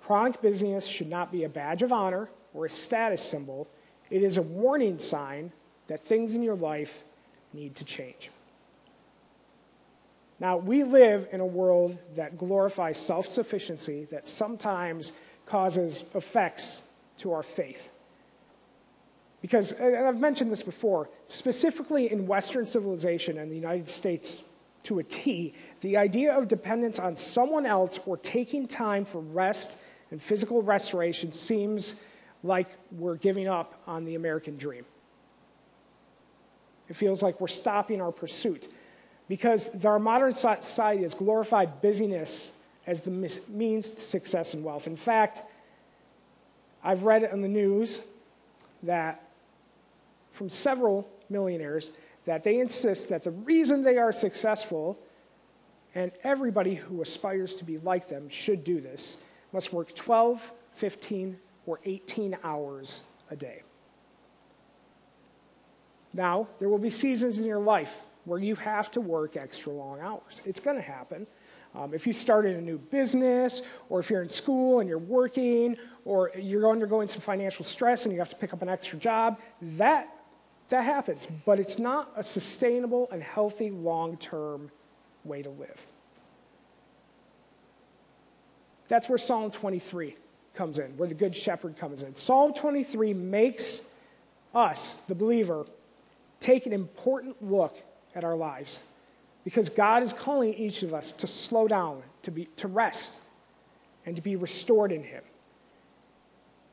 Chronic 0.07 0.43
busyness 0.43 0.87
should 0.87 1.09
not 1.09 1.33
be 1.33 1.45
a 1.45 1.49
badge 1.49 1.83
of 1.83 1.93
honor 1.93 2.29
or 2.53 2.67
a 2.67 2.71
status 2.71 3.23
symbol, 3.23 3.67
it 4.11 4.23
is 4.23 4.37
a 4.37 4.43
warning 4.43 4.99
sign 4.99 5.51
that 5.87 6.01
things 6.01 6.35
in 6.35 6.43
your 6.43 6.57
life 6.57 7.05
need 7.55 7.75
to 7.77 7.85
change. 7.85 8.31
Now, 10.39 10.59
we 10.59 10.85
live 10.85 11.29
in 11.33 11.41
a 11.41 11.47
world 11.47 11.97
that 12.17 12.37
glorifies 12.37 12.99
self 12.99 13.27
sufficiency, 13.27 14.05
that 14.11 14.27
sometimes 14.27 15.13
causes 15.47 16.05
effects 16.15 16.83
to 17.19 17.33
our 17.33 17.43
faith. 17.43 17.91
Because, 19.41 19.73
and 19.73 19.97
I've 19.97 20.21
mentioned 20.21 20.51
this 20.51 20.63
before, 20.63 21.09
specifically 21.27 22.11
in 22.11 22.27
Western 22.27 22.67
civilization 22.67 23.39
and 23.39 23.51
the 23.51 23.57
United 23.57 23.89
States 23.89 24.43
to 24.85 24.99
a 24.99 25.03
T, 25.03 25.55
the 25.81 25.97
idea 25.97 26.33
of 26.33 26.49
dependence 26.49 26.99
on 26.99 27.17
someone 27.17 27.65
else 27.65 28.01
or 28.05 28.17
taking 28.19 28.67
time 28.67 29.05
for 29.05 29.21
rest 29.21 29.79
and 30.11 30.21
physical 30.21 30.63
restoration 30.63 31.33
seems 31.33 31.97
like 32.43 32.69
we're 32.93 33.17
giving 33.17 33.49
up 33.49 33.81
on 33.87 34.05
the 34.05 34.15
American 34.15 34.57
dream. 34.57 34.85
It 36.89 36.97
feels 36.97 37.23
like 37.23 37.41
we're 37.41 37.47
stopping 37.47 38.01
our 38.01 38.13
pursuit 38.13 38.69
because 39.29 39.85
our 39.85 39.99
modern 39.99 40.33
society 40.33 41.03
has 41.03 41.15
glorified 41.15 41.81
busyness 41.81 42.53
as 42.87 43.01
the 43.01 43.11
means 43.49 43.93
to 43.93 44.01
success 44.01 44.53
and 44.55 44.63
wealth. 44.63 44.87
In 44.87 44.97
fact, 44.97 45.43
I've 46.83 47.05
read 47.05 47.23
in 47.23 47.41
the 47.41 47.49
news 47.49 48.03
that 48.83 49.23
from 50.33 50.51
several 50.51 51.09
millionaires 51.31 51.91
that 52.27 52.45
they 52.45 52.61
insist 52.61 53.09
that 53.09 53.25
the 53.25 53.31
reason 53.31 53.83
they 53.83 53.97
are 53.97 54.13
successful 54.13 54.99
and 55.95 56.13
everybody 56.23 56.75
who 56.75 57.01
aspires 57.01 57.55
to 57.57 57.65
be 57.65 57.79
like 57.79 58.09
them 58.09 58.29
should 58.29 58.65
do 58.65 58.81
this 58.81 59.19
must 59.55 59.73
work 59.73 59.95
12, 59.95 60.53
15, 60.73 61.39
or 61.67 61.79
18 61.85 62.37
hours 62.43 63.03
a 63.31 63.37
day. 63.37 63.63
Now, 66.13 66.49
there 66.59 66.69
will 66.69 66.79
be 66.79 66.91
seasons 66.91 67.39
in 67.39 67.47
your 67.47 67.61
life 67.61 68.03
where 68.25 68.41
you 68.41 68.57
have 68.57 68.91
to 68.91 69.01
work 69.01 69.37
extra 69.37 69.73
long 69.73 70.01
hours. 70.01 70.43
It's 70.45 70.59
going 70.59 70.77
to 70.77 70.83
happen. 70.83 71.29
Um, 71.73 71.95
if 71.95 72.05
you 72.05 72.13
started 72.13 72.57
a 72.57 72.61
new 72.61 72.79
business, 72.79 73.63
or 73.89 74.01
if 74.01 74.11
you're 74.11 74.23
in 74.23 74.29
school 74.29 74.81
and 74.81 74.89
you're 74.89 74.99
working, 74.99 75.77
or 76.05 76.33
you're 76.37 76.69
undergoing 76.69 77.07
some 77.07 77.21
financial 77.21 77.65
stress 77.65 78.07
and 78.07 78.13
you 78.13 78.19
have 78.19 78.31
to 78.31 78.37
pick 78.37 78.53
up 78.53 78.61
an 78.61 78.69
extra 78.69 78.99
job, 78.99 79.41
that, 79.63 80.09
that 80.69 80.83
happens. 80.83 81.29
But 81.47 81.61
it's 81.61 81.79
not 81.79 82.13
a 82.17 82.25
sustainable 82.25 83.09
and 83.13 83.23
healthy 83.23 83.71
long 83.71 84.17
term 84.17 84.73
way 85.25 85.43
to 85.43 85.51
live. 85.51 85.87
That's 88.89 89.09
where 89.09 89.19
Psalm 89.19 89.51
23 89.51 90.17
comes 90.55 90.79
in, 90.79 90.97
where 90.97 91.09
the 91.09 91.15
Good 91.15 91.35
Shepherd 91.35 91.77
comes 91.77 92.03
in. 92.03 92.15
Psalm 92.15 92.55
23 92.55 93.15
makes 93.15 93.83
us, 94.55 94.99
the 95.09 95.15
believer, 95.15 95.67
take 96.41 96.67
an 96.67 96.73
important 96.73 97.43
look 97.43 97.77
at 98.15 98.25
our 98.25 98.37
lives 98.37 98.83
because 99.43 99.69
God 99.69 100.03
is 100.03 100.13
calling 100.13 100.55
each 100.55 100.83
of 100.83 100.95
us 100.95 101.13
to 101.13 101.27
slow 101.27 101.67
down, 101.67 102.03
to, 102.23 102.31
be, 102.31 102.47
to 102.57 102.69
rest, 102.69 103.21
and 104.07 104.17
to 104.17 104.23
be 104.23 104.37
restored 104.37 104.93
in 104.93 105.03
Him. 105.03 105.23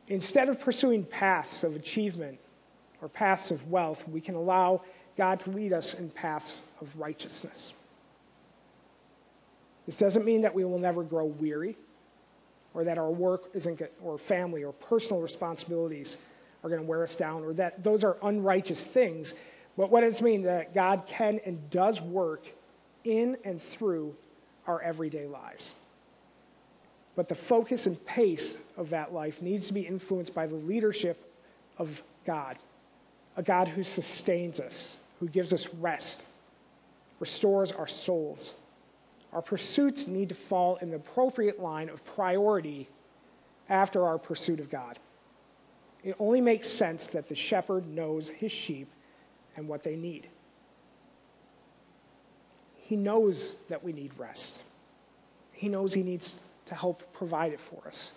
Instead 0.08 0.50
of 0.50 0.60
pursuing 0.60 1.04
paths 1.04 1.64
of 1.64 1.76
achievement 1.76 2.38
or 3.02 3.10
paths 3.10 3.52
of 3.52 3.70
wealth, 3.70 4.08
we 4.08 4.22
can 4.22 4.36
allow 4.36 4.82
God 5.18 5.40
to 5.42 5.52
lead 5.52 5.74
us 5.74 5.96
in 5.96 6.10
paths 6.10 6.64
of 6.82 6.98
righteousness. 7.00 7.74
This 9.86 9.98
doesn't 9.98 10.26
mean 10.26 10.42
that 10.42 10.54
we 10.54 10.64
will 10.64 10.80
never 10.80 11.04
grow 11.04 11.26
weary 11.26 11.78
or 12.74 12.84
that 12.84 12.98
our 12.98 13.10
work 13.12 13.50
isn't 13.54 13.76
good, 13.76 13.90
or 14.02 14.18
family 14.18 14.64
or 14.64 14.74
personal 14.74 15.22
responsibilities 15.22 16.18
are 16.64 16.70
going 16.70 16.82
to 16.82 16.88
wear 16.88 17.04
us 17.04 17.16
down, 17.16 17.44
or 17.44 17.54
that 17.54 17.84
those 17.84 18.04
are 18.04 18.18
unrighteous 18.24 18.86
things. 18.86 19.34
But 19.78 19.90
what 19.90 20.02
does 20.02 20.22
it 20.22 20.24
mean 20.24 20.44
that 20.44 20.74
God 20.74 21.04
can 21.08 21.40
and 21.46 21.70
does 21.70 22.02
work 22.02 22.46
in 23.04 23.38
and 23.44 23.62
through 23.62 24.16
our 24.68 24.82
everyday 24.82 25.26
lives? 25.26 25.74
But 27.16 27.28
the 27.28 27.36
focus 27.36 27.88
and 27.88 28.04
pace 28.06 28.62
of 28.78 28.92
that 28.92 29.14
life 29.14 29.42
needs 29.42 29.68
to 29.68 29.74
be 29.74 29.82
influenced 29.82 30.34
by 30.34 30.48
the 30.48 30.56
leadership 30.56 31.18
of 31.78 32.02
God, 32.26 32.58
a 33.36 33.44
God 33.44 33.68
who 33.68 33.84
sustains 33.84 34.60
us, 34.60 35.00
who 35.20 35.28
gives 35.28 35.54
us 35.54 35.74
rest, 35.74 36.26
restores 37.20 37.72
our 37.72 37.88
souls, 37.88 38.54
our 39.34 39.42
pursuits 39.42 40.08
need 40.08 40.30
to 40.30 40.36
fall 40.36 40.76
in 40.78 40.90
the 40.90 40.98
appropriate 40.98 41.60
line 41.60 41.90
of 41.90 42.04
priority 42.04 42.88
after 43.70 44.06
our 44.06 44.18
pursuit 44.18 44.60
of 44.60 44.70
God. 44.70 45.00
It 46.04 46.16
only 46.20 46.42
makes 46.42 46.68
sense 46.68 47.08
that 47.08 47.28
the 47.28 47.36
shepherd 47.36 47.88
knows 47.88 48.30
his 48.30 48.52
sheep 48.52 48.90
and 49.56 49.68
what 49.68 49.84
they 49.84 49.96
need. 49.96 50.28
He 52.78 52.96
knows 52.98 53.56
that 53.70 53.84
we 53.84 53.94
need 53.94 54.12
rest. 54.18 54.64
He 55.54 55.70
knows 55.70 55.94
he 55.94 56.04
needs 56.04 56.44
to 56.66 56.76
help 56.76 57.14
provide 57.14 57.54
it 57.54 57.60
for 57.60 57.82
us. 57.88 58.12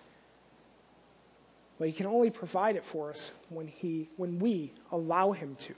But 1.78 1.88
he 1.88 1.92
can 1.92 2.06
only 2.06 2.30
provide 2.30 2.76
it 2.76 2.84
for 2.84 3.10
us 3.10 3.30
when, 3.50 3.68
he, 3.68 4.08
when 4.16 4.38
we 4.38 4.72
allow 4.90 5.32
him 5.32 5.54
to, 5.56 5.74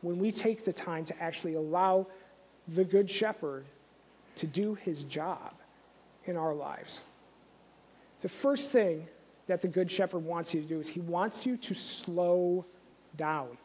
when 0.00 0.18
we 0.18 0.30
take 0.30 0.64
the 0.64 0.72
time 0.72 1.04
to 1.04 1.22
actually 1.22 1.54
allow 1.54 2.06
the 2.68 2.84
Good 2.84 3.10
Shepherd 3.10 3.64
to 4.36 4.46
do 4.46 4.74
his 4.74 5.04
job 5.04 5.54
in 6.24 6.36
our 6.36 6.54
lives. 6.54 7.02
The 8.20 8.28
first 8.28 8.70
thing 8.70 9.08
that 9.46 9.60
the 9.60 9.68
Good 9.68 9.90
Shepherd 9.90 10.20
wants 10.20 10.54
you 10.54 10.62
to 10.62 10.66
do 10.66 10.80
is 10.80 10.88
he 10.88 11.00
wants 11.00 11.44
you 11.44 11.56
to 11.56 11.74
slow 11.74 12.64
down. 13.16 13.58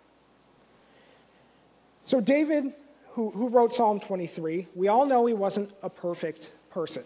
So, 2.04 2.20
David, 2.20 2.74
who, 3.12 3.30
who 3.30 3.50
wrote 3.50 3.74
Psalm 3.74 4.00
23, 4.00 4.68
we 4.76 4.88
all 4.88 5.06
know 5.06 5.26
he 5.26 5.34
wasn't 5.34 5.72
a 5.84 5.90
perfect 5.90 6.52
person, 6.70 7.04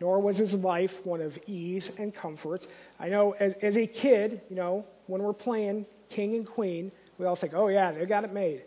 nor 0.00 0.18
was 0.18 0.38
his 0.38 0.56
life 0.56 1.04
one 1.06 1.20
of 1.20 1.38
ease 1.46 1.92
and 1.98 2.14
comfort. 2.14 2.66
I 2.98 3.08
know 3.08 3.32
as, 3.38 3.54
as 3.54 3.76
a 3.76 3.86
kid, 3.86 4.40
you 4.50 4.56
know, 4.56 4.84
when 5.06 5.22
we're 5.22 5.32
playing 5.32 5.86
king 6.08 6.34
and 6.34 6.46
queen, 6.46 6.90
we 7.18 7.26
all 7.26 7.36
think, 7.36 7.54
oh, 7.54 7.68
yeah, 7.68 7.92
they 7.92 8.06
got 8.06 8.24
it 8.24 8.32
made. 8.32 8.62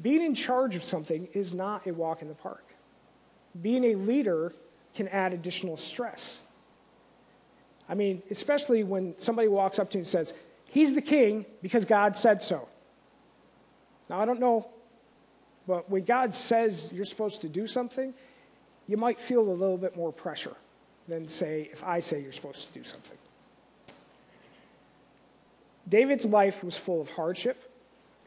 Being 0.00 0.22
in 0.22 0.34
charge 0.34 0.74
of 0.74 0.82
something 0.82 1.28
is 1.32 1.54
not 1.54 1.86
a 1.86 1.92
walk 1.92 2.20
in 2.20 2.28
the 2.28 2.34
park 2.34 2.73
being 3.60 3.84
a 3.84 3.94
leader 3.94 4.52
can 4.94 5.08
add 5.08 5.32
additional 5.32 5.76
stress. 5.76 6.40
I 7.88 7.94
mean, 7.94 8.22
especially 8.30 8.82
when 8.82 9.18
somebody 9.18 9.48
walks 9.48 9.78
up 9.78 9.90
to 9.90 9.98
you 9.98 10.00
and 10.00 10.06
says, 10.06 10.34
He's 10.66 10.94
the 10.94 11.02
king 11.02 11.46
because 11.62 11.84
God 11.84 12.16
said 12.16 12.42
so. 12.42 12.68
Now, 14.10 14.20
I 14.20 14.24
don't 14.24 14.40
know, 14.40 14.68
but 15.66 15.88
when 15.88 16.04
God 16.04 16.34
says 16.34 16.90
you're 16.92 17.04
supposed 17.04 17.42
to 17.42 17.48
do 17.48 17.66
something, 17.66 18.12
you 18.88 18.96
might 18.96 19.20
feel 19.20 19.40
a 19.40 19.52
little 19.52 19.78
bit 19.78 19.96
more 19.96 20.12
pressure 20.12 20.54
than, 21.06 21.28
say, 21.28 21.70
if 21.72 21.84
I 21.84 22.00
say 22.00 22.20
you're 22.20 22.32
supposed 22.32 22.66
to 22.66 22.78
do 22.78 22.84
something. 22.84 23.16
David's 25.88 26.26
life 26.26 26.64
was 26.64 26.76
full 26.76 27.00
of 27.00 27.10
hardship, 27.10 27.70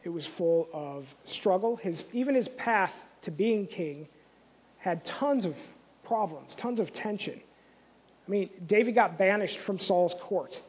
it 0.03 0.09
was 0.09 0.25
full 0.25 0.69
of 0.71 1.13
struggle. 1.25 1.75
His, 1.75 2.05
even 2.13 2.33
his 2.33 2.47
path 2.47 3.03
to 3.23 3.31
being 3.31 3.67
king 3.67 4.07
had 4.79 5.03
tons 5.03 5.45
of 5.45 5.57
problems, 6.03 6.55
tons 6.55 6.79
of 6.79 6.93
tension. 6.93 7.39
I 8.27 8.31
mean, 8.31 8.49
David 8.65 8.95
got 8.95 9.17
banished 9.17 9.59
from 9.59 9.79
Saul's 9.79 10.13
court. 10.13 10.61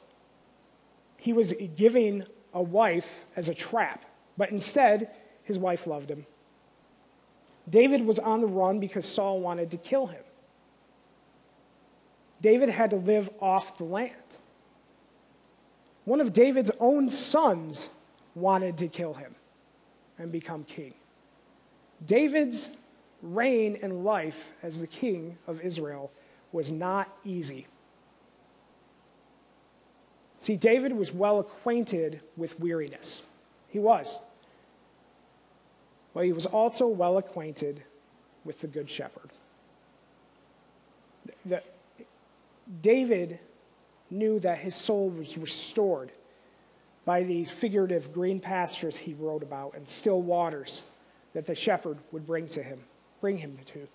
He 1.16 1.32
was 1.32 1.52
giving 1.76 2.24
a 2.54 2.62
wife 2.62 3.26
as 3.36 3.48
a 3.48 3.54
trap, 3.54 4.04
but 4.36 4.50
instead, 4.50 5.10
his 5.42 5.58
wife 5.58 5.86
loved 5.86 6.10
him. 6.10 6.26
David 7.68 8.04
was 8.04 8.18
on 8.18 8.40
the 8.40 8.46
run 8.46 8.80
because 8.80 9.04
Saul 9.04 9.40
wanted 9.40 9.70
to 9.72 9.76
kill 9.76 10.06
him. 10.06 10.22
David 12.40 12.68
had 12.68 12.90
to 12.90 12.96
live 12.96 13.30
off 13.40 13.76
the 13.78 13.84
land. 13.84 14.12
One 16.04 16.20
of 16.20 16.32
David's 16.32 16.70
own 16.80 17.10
sons 17.10 17.90
wanted 18.34 18.78
to 18.78 18.88
kill 18.88 19.14
him 19.14 19.34
and 20.18 20.32
become 20.32 20.64
king. 20.64 20.94
David's 22.06 22.70
reign 23.22 23.78
and 23.82 24.04
life 24.04 24.52
as 24.62 24.80
the 24.80 24.86
king 24.86 25.38
of 25.46 25.60
Israel 25.60 26.10
was 26.52 26.70
not 26.70 27.08
easy. 27.24 27.66
See, 30.38 30.56
David 30.56 30.92
was 30.92 31.12
well 31.12 31.40
acquainted 31.40 32.20
with 32.36 32.58
weariness. 32.60 33.22
He 33.68 33.78
was. 33.78 34.18
But 36.14 36.24
he 36.24 36.32
was 36.32 36.46
also 36.46 36.86
well 36.86 37.18
acquainted 37.18 37.82
with 38.44 38.60
the 38.60 38.68
Good 38.68 38.88
Shepherd. 38.88 39.30
the, 41.44 41.62
David 42.82 43.38
knew 44.10 44.38
that 44.40 44.58
his 44.58 44.74
soul 44.74 45.10
was 45.10 45.36
restored 45.36 46.12
by 47.04 47.22
these 47.22 47.50
figurative 47.50 48.12
green 48.12 48.40
pastures 48.40 48.96
he 48.96 49.14
wrote 49.14 49.42
about 49.42 49.74
and 49.74 49.88
still 49.88 50.20
waters 50.20 50.82
that 51.32 51.46
the 51.46 51.54
shepherd 51.54 51.98
would 52.12 52.26
bring 52.26 52.46
to 52.46 52.62
him, 52.62 52.80
bring 53.20 53.38
him 53.38 53.58
to. 53.66 53.88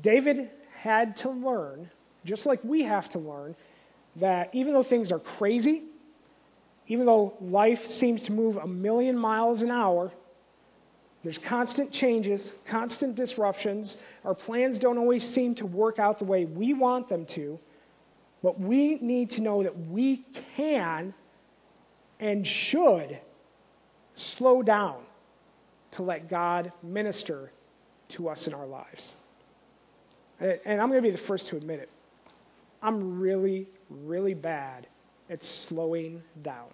David 0.00 0.50
had 0.74 1.16
to 1.18 1.30
learn, 1.30 1.90
just 2.24 2.46
like 2.46 2.62
we 2.64 2.82
have 2.82 3.08
to 3.10 3.18
learn, 3.18 3.54
that 4.16 4.50
even 4.52 4.72
though 4.72 4.82
things 4.82 5.12
are 5.12 5.18
crazy, 5.18 5.84
even 6.86 7.06
though 7.06 7.34
life 7.40 7.86
seems 7.86 8.22
to 8.24 8.32
move 8.32 8.56
a 8.56 8.66
million 8.66 9.16
miles 9.16 9.62
an 9.62 9.70
hour, 9.70 10.10
there's 11.22 11.38
constant 11.38 11.92
changes, 11.92 12.54
constant 12.64 13.14
disruptions. 13.14 13.98
Our 14.24 14.34
plans 14.34 14.78
don't 14.78 14.96
always 14.96 15.22
seem 15.22 15.54
to 15.56 15.66
work 15.66 15.98
out 15.98 16.18
the 16.18 16.24
way 16.24 16.46
we 16.46 16.72
want 16.72 17.08
them 17.08 17.26
to. 17.26 17.60
But 18.42 18.58
we 18.58 18.96
need 18.96 19.30
to 19.30 19.42
know 19.42 19.62
that 19.62 19.78
we 19.78 20.24
can 20.56 21.12
and 22.18 22.46
should 22.46 23.18
slow 24.14 24.62
down 24.62 24.96
to 25.92 26.02
let 26.02 26.28
God 26.28 26.72
minister 26.82 27.52
to 28.10 28.28
us 28.28 28.46
in 28.46 28.54
our 28.54 28.66
lives. 28.66 29.14
And 30.40 30.80
I'm 30.80 30.88
going 30.88 31.02
to 31.02 31.02
be 31.02 31.10
the 31.10 31.18
first 31.18 31.48
to 31.48 31.56
admit 31.56 31.80
it. 31.80 31.88
I'm 32.82 33.20
really, 33.20 33.68
really 33.90 34.34
bad 34.34 34.86
at 35.28 35.44
slowing 35.44 36.22
down. 36.42 36.68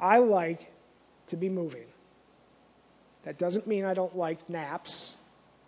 I 0.00 0.18
like 0.18 0.72
to 1.28 1.36
be 1.36 1.48
moving. 1.48 1.86
That 3.22 3.38
doesn't 3.38 3.66
mean 3.66 3.84
I 3.84 3.94
don't 3.94 4.16
like 4.16 4.48
naps 4.48 5.16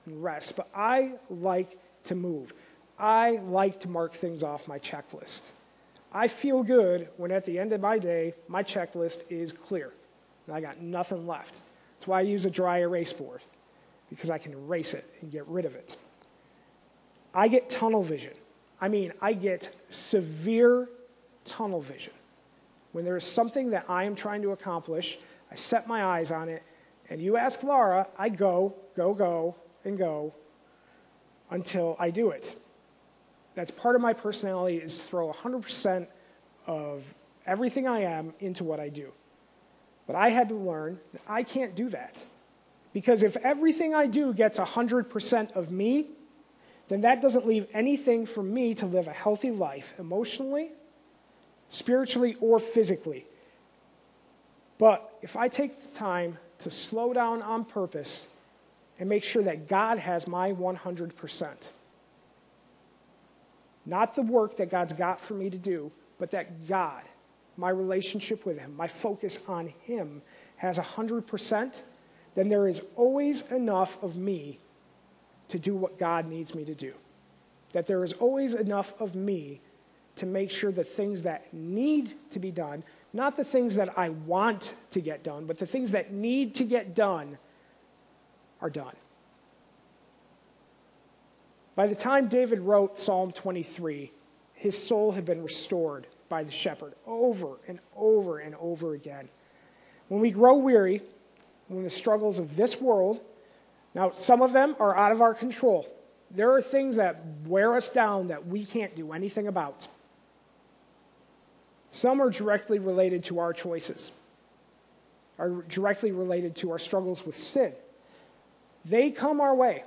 and 0.07 0.23
rest, 0.23 0.57
but 0.57 0.69
I 0.75 1.13
like 1.31 1.79
to 2.05 2.15
move. 2.15 2.53
I 2.99 3.41
like 3.45 3.81
to 3.81 3.89
mark 3.89 4.13
things 4.13 4.43
off 4.43 4.69
my 4.69 4.79
checklist. 4.79 5.51
I 6.13 6.29
feel 6.29 6.63
good 6.63 7.09
when 7.17 7.31
at 7.31 7.45
the 7.45 7.59
end 7.59 7.73
of 7.73 7.81
my 7.81 7.99
day, 7.99 8.35
my 8.49 8.63
checklist 8.63 9.23
is 9.31 9.53
clear 9.53 9.93
and 10.47 10.57
I 10.57 10.61
got 10.61 10.81
nothing 10.81 11.27
left. 11.27 11.61
That's 11.99 12.07
why 12.07 12.19
I 12.19 12.23
use 12.23 12.45
a 12.45 12.51
dry 12.51 12.79
erase 12.79 13.13
board, 13.13 13.43
because 14.09 14.31
I 14.31 14.39
can 14.39 14.53
erase 14.53 14.95
it 14.95 15.05
and 15.21 15.31
get 15.31 15.47
rid 15.47 15.65
of 15.65 15.75
it. 15.75 15.97
I 17.35 17.49
get 17.49 17.69
tunnel 17.69 18.03
vision. 18.03 18.35
I 18.81 18.89
mean, 18.89 19.13
I 19.21 19.33
get 19.33 19.75
severe 19.89 20.89
tunnel 21.45 21.81
vision. 21.81 22.13
When 22.93 23.05
there 23.05 23.17
is 23.17 23.25
something 23.25 23.71
that 23.71 23.85
I 23.89 24.05
am 24.05 24.15
trying 24.15 24.43
to 24.43 24.53
accomplish, 24.53 25.19
I 25.51 25.55
set 25.55 25.87
my 25.87 26.05
eyes 26.05 26.31
on 26.31 26.49
it, 26.49 26.63
and 27.11 27.21
you 27.21 27.37
ask 27.37 27.63
Laura, 27.63 28.07
I 28.19 28.29
go, 28.29 28.75
go, 28.97 29.15
go, 29.15 29.57
and 29.85 29.99
go 29.99 30.35
until 31.51 31.97
I 31.99 32.11
do 32.11 32.31
it 32.31 32.57
that's 33.59 33.73
part 33.73 33.97
of 33.97 34.01
my 34.01 34.13
personality 34.13 34.77
is 34.77 35.01
throw 35.01 35.33
100% 35.33 36.07
of 36.69 37.03
everything 37.45 37.89
I 37.89 38.03
am 38.03 38.33
into 38.39 38.63
what 38.63 38.79
I 38.79 38.89
do. 38.89 39.11
But 40.09 40.17
I 40.17 40.31
had 40.31 40.49
to 40.49 40.57
learn 40.57 40.99
that 41.13 41.23
I 41.29 41.45
can't 41.45 41.77
do 41.77 41.89
that. 41.91 42.25
Because 42.93 43.23
if 43.23 43.37
everything 43.37 43.95
I 43.95 44.07
do 44.07 44.33
gets 44.33 44.59
100% 44.59 45.53
of 45.53 45.71
me, 45.71 46.07
then 46.89 47.03
that 47.03 47.21
doesn't 47.21 47.47
leave 47.47 47.69
anything 47.75 48.25
for 48.27 48.43
me 48.43 48.75
to 48.75 48.87
live 48.87 49.07
a 49.07 49.13
healthy 49.13 49.51
life 49.51 49.95
emotionally, 49.99 50.71
spiritually, 51.69 52.37
or 52.41 52.59
physically. 52.59 53.27
But 54.79 55.13
if 55.21 55.37
I 55.37 55.49
take 55.49 55.79
the 55.81 55.97
time 55.97 56.39
to 56.61 56.71
slow 56.71 57.13
down 57.13 57.43
on 57.43 57.67
purpose 57.67 58.29
and 58.99 59.09
make 59.09 59.23
sure 59.23 59.43
that 59.43 59.69
God 59.69 59.99
has 59.99 60.27
my 60.27 60.53
100%, 60.53 61.69
not 63.85 64.15
the 64.15 64.23
work 64.23 64.57
that 64.57 64.71
God's 64.71 64.95
got 64.95 65.21
for 65.21 65.35
me 65.35 65.51
to 65.51 65.59
do, 65.59 65.93
but 66.19 66.31
that 66.31 66.67
God, 66.67 67.03
my 67.59 67.71
relationship 67.71 68.47
with 68.47 68.59
Him, 68.59 68.75
my 68.77 68.87
focus 68.87 69.41
on 69.49 69.73
Him 69.83 70.23
has 70.57 70.79
100%, 70.79 71.83
then 72.35 72.49
there 72.49 72.69
is 72.69 72.83
always 72.97 73.51
enough 73.51 74.03
of 74.03 74.17
me 74.17 74.59
to 75.49 75.59
do 75.59 75.75
what 75.75 75.99
God 75.99 76.27
needs 76.29 76.55
me 76.55 76.65
to 76.65 76.75
do. 76.75 76.95
That 77.73 77.87
there 77.87 78.05
is 78.05 78.13
always 78.15 78.55
enough 78.55 78.95
of 79.01 79.15
me 79.15 79.61
to 80.17 80.27
make 80.27 80.51
sure 80.51 80.71
the 80.73 80.85
things 80.85 81.23
that 81.25 81.53
need 81.53 82.15
to 82.31 82.39
be 82.39 82.51
done, 82.51 82.85
not 83.13 83.37
the 83.37 83.45
things 83.45 83.75
that 83.75 83.99
I 83.99 84.11
want 84.11 84.75
to 84.93 85.01
get 85.01 85.23
done, 85.25 85.47
but 85.47 85.59
the 85.59 85.67
things 85.67 85.93
that 85.93 86.13
need 86.13 86.55
to 86.57 86.65
get 86.65 86.95
done, 86.95 87.39
are 88.61 88.71
done. 88.71 88.95
By 91.77 91.87
the 91.87 91.95
time 91.95 92.29
David 92.29 92.59
wrote 92.59 92.99
Psalm 92.99 93.31
23, 93.31 94.11
his 94.55 94.81
soul 94.81 95.13
had 95.13 95.25
been 95.25 95.43
restored 95.43 96.09
by 96.29 96.43
the 96.43 96.51
shepherd 96.51 96.95
over 97.07 97.57
and 97.67 97.79
over 97.97 98.39
and 98.39 98.55
over 98.57 98.95
again. 98.95 99.29
When 100.09 100.21
we 100.21 100.31
grow 100.31 100.55
weary, 100.55 101.03
when 101.69 101.85
the 101.85 101.91
struggles 101.91 102.39
of 102.39 102.57
this 102.57 102.81
world, 102.81 103.21
now 103.95 104.11
some 104.11 104.43
of 104.43 104.53
them 104.53 104.77
are 104.79 104.97
out 104.97 105.13
of 105.13 105.21
our 105.21 105.35
control. 105.35 105.87
There 106.31 106.53
are 106.53 106.63
things 106.63 106.97
that 106.97 107.23
wear 107.47 107.75
us 107.75 107.91
down 107.91 108.29
that 108.29 108.47
we 108.47 108.65
can't 108.65 108.95
do 108.95 109.13
anything 109.13 109.47
about. 109.47 109.87
Some 111.91 112.21
are 112.21 112.31
directly 112.31 112.79
related 112.79 113.25
to 113.25 113.39
our 113.39 113.53
choices, 113.53 114.13
are 115.39 115.49
directly 115.69 116.13
related 116.13 116.55
to 116.57 116.71
our 116.71 116.79
struggles 116.79 117.25
with 117.25 117.37
sin. 117.37 117.73
They 118.85 119.11
come 119.11 119.41
our 119.41 119.55
way. 119.55 119.85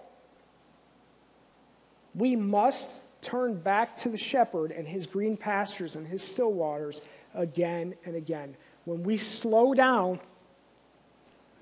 We 2.16 2.36
must 2.36 3.02
turn 3.22 3.56
back 3.56 3.96
to 3.98 4.10
the 4.10 4.18
shepherd 4.18 4.72
and 4.72 4.88
his 4.88 5.06
green 5.06 5.38
pastures 5.38 5.96
and 5.96 6.08
his 6.08 6.24
still 6.24 6.52
waters 6.52 7.02
again 7.34 7.96
and 8.06 8.16
again. 8.16 8.56
When 8.86 9.04
we 9.04 9.18
slow 9.18 9.74
down, 9.74 10.20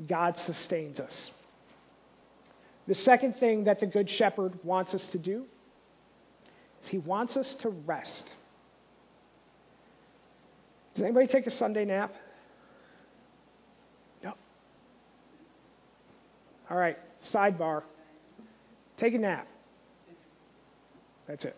God 0.08 0.38
sustains 0.38 1.00
us. 1.00 1.32
The 2.88 2.96
second 2.96 3.36
thing 3.36 3.66
that 3.66 3.80
the 3.80 3.86
Good 3.86 4.10
Shepherd 4.10 4.54
wants 4.64 4.96
us 4.96 5.12
to 5.12 5.18
do 5.18 5.46
is 6.82 6.88
he 6.88 6.98
wants 6.98 7.38
us 7.38 7.54
to 7.56 7.70
rest. 7.70 8.36
Does 10.94 11.04
anybody 11.04 11.28
take 11.28 11.46
a 11.46 11.52
Sunday 11.52 11.86
nap? 11.86 12.16
No. 14.24 14.34
All 16.70 16.78
right, 16.78 16.98
sidebar. 17.22 17.84
Take 18.98 19.14
a 19.14 19.20
nap. 19.20 19.48
That's 21.30 21.46
it. 21.46 21.56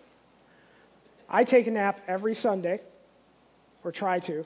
I 1.29 1.45
take 1.45 1.65
a 1.65 1.71
nap 1.71 2.01
every 2.05 2.35
Sunday, 2.35 2.81
or 3.85 3.91
try 3.93 4.19
to. 4.19 4.45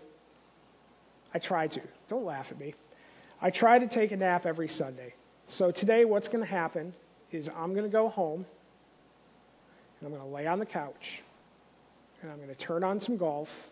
I 1.34 1.40
try 1.40 1.66
to. 1.66 1.82
Don't 2.08 2.24
laugh 2.24 2.52
at 2.52 2.60
me. 2.60 2.76
I 3.42 3.50
try 3.50 3.80
to 3.80 3.88
take 3.88 4.12
a 4.12 4.18
nap 4.18 4.46
every 4.46 4.68
Sunday. 4.68 5.16
So 5.48 5.72
today, 5.72 6.06
what's 6.06 6.28
going 6.28 6.44
to 6.44 6.50
happen 6.50 6.94
is 7.32 7.50
I'm 7.58 7.74
going 7.74 7.86
to 7.86 7.92
go 7.92 8.08
home, 8.08 8.46
and 10.00 10.08
I'm 10.08 10.16
going 10.16 10.22
to 10.22 10.34
lay 10.34 10.46
on 10.46 10.60
the 10.60 10.66
couch, 10.66 11.24
and 12.22 12.30
I'm 12.30 12.38
going 12.38 12.50
to 12.50 12.56
turn 12.56 12.84
on 12.84 13.00
some 13.00 13.18
golf, 13.18 13.68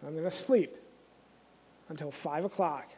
and 0.00 0.08
I'm 0.08 0.14
going 0.14 0.24
to 0.24 0.34
sleep 0.34 0.74
until 1.90 2.10
5 2.10 2.46
o'clock 2.46 2.88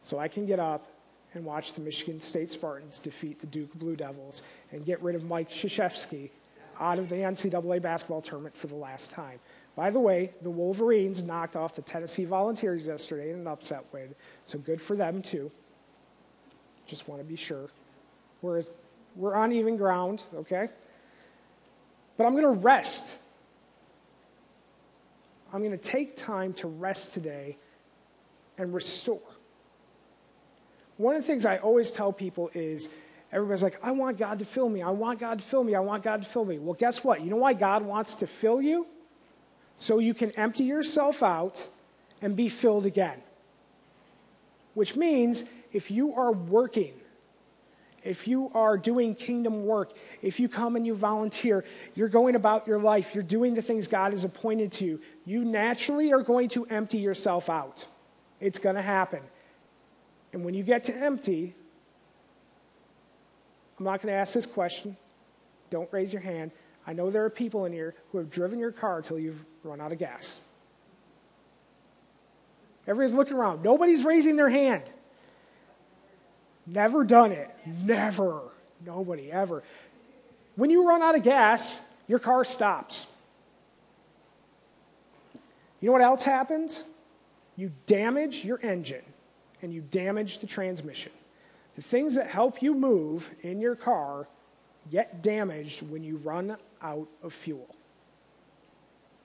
so 0.00 0.18
I 0.18 0.26
can 0.26 0.44
get 0.44 0.58
up 0.58 0.88
and 1.34 1.44
watch 1.44 1.74
the 1.74 1.82
Michigan 1.82 2.20
State 2.20 2.50
Spartans 2.50 2.98
defeat 2.98 3.38
the 3.38 3.46
Duke 3.46 3.72
Blue 3.74 3.94
Devils 3.94 4.42
and 4.72 4.84
get 4.84 5.00
rid 5.00 5.14
of 5.14 5.24
Mike 5.24 5.48
Krzyzewski 5.48 6.30
out 6.80 6.98
of 6.98 7.08
the 7.08 7.16
NCAA 7.16 7.80
basketball 7.82 8.22
tournament 8.22 8.56
for 8.56 8.66
the 8.66 8.74
last 8.74 9.10
time. 9.10 9.38
By 9.74 9.90
the 9.90 10.00
way, 10.00 10.32
the 10.42 10.50
Wolverines 10.50 11.22
knocked 11.22 11.56
off 11.56 11.74
the 11.74 11.82
Tennessee 11.82 12.24
Volunteers 12.24 12.86
yesterday 12.86 13.30
in 13.30 13.40
an 13.40 13.46
upset 13.46 13.84
win, 13.92 14.14
so 14.44 14.58
good 14.58 14.80
for 14.80 14.96
them 14.96 15.22
too. 15.22 15.50
Just 16.86 17.08
want 17.08 17.20
to 17.20 17.24
be 17.24 17.36
sure. 17.36 17.70
We're, 18.42 18.62
we're 19.16 19.34
on 19.34 19.52
even 19.52 19.76
ground, 19.76 20.22
okay? 20.34 20.68
But 22.16 22.26
I'm 22.26 22.32
going 22.32 22.44
to 22.44 22.50
rest. 22.50 23.18
I'm 25.52 25.60
going 25.60 25.72
to 25.72 25.78
take 25.78 26.16
time 26.16 26.52
to 26.54 26.68
rest 26.68 27.14
today 27.14 27.56
and 28.58 28.74
restore. 28.74 29.20
One 30.98 31.16
of 31.16 31.22
the 31.22 31.26
things 31.26 31.46
I 31.46 31.58
always 31.58 31.92
tell 31.92 32.12
people 32.12 32.50
is 32.54 32.88
Everybody's 33.32 33.62
like, 33.62 33.78
I 33.82 33.92
want 33.92 34.18
God 34.18 34.38
to 34.40 34.44
fill 34.44 34.68
me. 34.68 34.82
I 34.82 34.90
want 34.90 35.18
God 35.18 35.38
to 35.38 35.44
fill 35.44 35.64
me. 35.64 35.74
I 35.74 35.80
want 35.80 36.02
God 36.02 36.22
to 36.22 36.28
fill 36.28 36.44
me. 36.44 36.58
Well, 36.58 36.74
guess 36.74 37.02
what? 37.02 37.22
You 37.22 37.30
know 37.30 37.36
why 37.36 37.54
God 37.54 37.82
wants 37.82 38.16
to 38.16 38.26
fill 38.26 38.60
you? 38.60 38.86
So 39.76 39.98
you 39.98 40.12
can 40.12 40.32
empty 40.32 40.64
yourself 40.64 41.22
out 41.22 41.66
and 42.20 42.36
be 42.36 42.50
filled 42.50 42.84
again. 42.84 43.22
Which 44.74 44.96
means 44.96 45.44
if 45.72 45.90
you 45.90 46.14
are 46.14 46.30
working, 46.30 46.92
if 48.04 48.28
you 48.28 48.50
are 48.54 48.76
doing 48.76 49.14
kingdom 49.14 49.64
work, 49.64 49.92
if 50.20 50.38
you 50.38 50.48
come 50.48 50.76
and 50.76 50.86
you 50.86 50.94
volunteer, 50.94 51.64
you're 51.94 52.08
going 52.08 52.34
about 52.34 52.66
your 52.66 52.78
life, 52.78 53.14
you're 53.14 53.22
doing 53.22 53.54
the 53.54 53.62
things 53.62 53.88
God 53.88 54.12
has 54.12 54.24
appointed 54.24 54.72
to 54.72 54.84
you, 54.84 55.00
you 55.24 55.44
naturally 55.44 56.12
are 56.12 56.22
going 56.22 56.48
to 56.50 56.66
empty 56.66 56.98
yourself 56.98 57.48
out. 57.48 57.86
It's 58.40 58.58
going 58.58 58.76
to 58.76 58.82
happen. 58.82 59.20
And 60.32 60.44
when 60.44 60.52
you 60.52 60.64
get 60.64 60.84
to 60.84 60.94
empty, 60.94 61.54
I'm 63.82 63.86
not 63.86 64.00
going 64.00 64.12
to 64.14 64.18
ask 64.18 64.32
this 64.32 64.46
question. 64.46 64.96
don't 65.68 65.92
raise 65.92 66.12
your 66.12 66.22
hand. 66.22 66.52
I 66.86 66.92
know 66.92 67.10
there 67.10 67.24
are 67.24 67.30
people 67.30 67.64
in 67.64 67.72
here 67.72 67.96
who 68.12 68.18
have 68.18 68.30
driven 68.30 68.60
your 68.60 68.70
car 68.70 68.98
until 68.98 69.18
you've 69.18 69.44
run 69.64 69.80
out 69.80 69.90
of 69.90 69.98
gas. 69.98 70.38
Everybody's 72.86 73.12
looking 73.12 73.36
around. 73.36 73.64
Nobody's 73.64 74.04
raising 74.04 74.36
their 74.36 74.48
hand. 74.48 74.84
Never 76.64 77.02
done 77.02 77.32
it. 77.32 77.50
Never. 77.66 78.42
Nobody 78.86 79.32
ever. 79.32 79.64
When 80.54 80.70
you 80.70 80.86
run 80.86 81.02
out 81.02 81.16
of 81.16 81.24
gas, 81.24 81.80
your 82.06 82.20
car 82.20 82.44
stops. 82.44 83.08
You 85.80 85.88
know 85.88 85.92
what 85.92 86.02
else 86.02 86.24
happens? 86.24 86.84
You 87.56 87.72
damage 87.86 88.44
your 88.44 88.60
engine 88.62 89.02
and 89.60 89.74
you 89.74 89.80
damage 89.80 90.38
the 90.38 90.46
transmission. 90.46 91.10
The 91.74 91.82
things 91.82 92.14
that 92.16 92.28
help 92.28 92.62
you 92.62 92.74
move 92.74 93.30
in 93.42 93.60
your 93.60 93.74
car 93.74 94.28
get 94.90 95.22
damaged 95.22 95.82
when 95.82 96.04
you 96.04 96.16
run 96.18 96.56
out 96.82 97.08
of 97.22 97.32
fuel. 97.32 97.74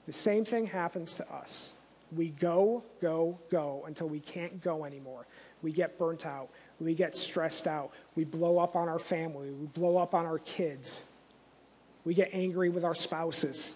The 0.06 0.14
same 0.14 0.46
thing 0.46 0.68
happens 0.68 1.16
to 1.16 1.30
us. 1.32 1.74
We 2.16 2.30
go, 2.30 2.84
go, 3.02 3.38
go 3.52 3.84
until 3.86 4.08
we 4.08 4.22
can't 4.22 4.62
go 4.62 4.86
anymore. 4.86 5.28
We 5.62 5.74
get 5.74 5.98
burnt 5.98 6.26
out. 6.26 6.50
We 6.80 6.94
get 6.94 7.16
stressed 7.16 7.68
out. 7.68 7.92
We 8.16 8.24
blow 8.24 8.60
up 8.60 8.76
on 8.76 8.88
our 8.88 9.00
family. 9.00 9.52
We 9.52 9.66
blow 9.68 9.98
up 9.98 10.14
on 10.14 10.26
our 10.26 10.40
kids. 10.40 11.04
We 12.06 12.14
get 12.14 12.30
angry 12.32 12.70
with 12.70 12.86
our 12.86 12.96
spouses. 12.96 13.76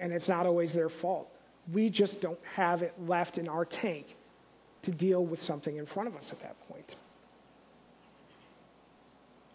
And 0.00 0.12
it's 0.12 0.28
not 0.28 0.46
always 0.46 0.72
their 0.72 0.88
fault. 0.88 1.28
We 1.70 1.90
just 1.90 2.22
don't 2.22 2.40
have 2.54 2.82
it 2.82 2.94
left 3.06 3.36
in 3.36 3.48
our 3.48 3.66
tank 3.66 4.16
to 4.82 4.90
deal 4.90 5.24
with 5.24 5.42
something 5.42 5.76
in 5.76 5.84
front 5.84 6.08
of 6.08 6.16
us 6.16 6.32
at 6.32 6.40
that 6.40 6.56
point. 6.68 6.96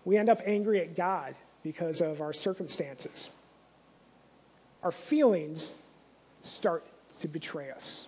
We 0.08 0.16
end 0.16 0.30
up 0.30 0.40
angry 0.46 0.80
at 0.80 0.96
God 0.96 1.36
because 1.64 2.00
of 2.00 2.22
our 2.22 2.32
circumstances. 2.32 3.30
Our 4.82 4.90
feelings 4.90 5.76
start 6.42 6.86
to 7.20 7.28
betray 7.28 7.72
us. 7.72 8.08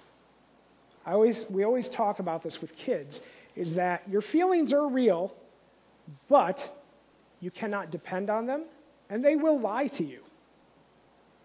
I 1.06 1.12
always, 1.12 1.50
we 1.50 1.66
always 1.66 1.90
talk 1.90 2.20
about 2.20 2.42
this 2.42 2.62
with 2.62 2.78
kids 2.78 3.22
is 3.54 3.76
that 3.76 4.04
your 4.10 4.22
feelings 4.22 4.72
are 4.72 4.88
real, 4.88 5.36
but 6.30 6.74
you 7.42 7.52
cannot 7.52 7.92
depend 7.92 8.30
on 8.30 8.46
them, 8.46 8.64
and 9.10 9.22
they 9.22 9.36
will 9.36 9.60
lie 9.60 9.88
to 9.88 10.06
you. 10.06 10.22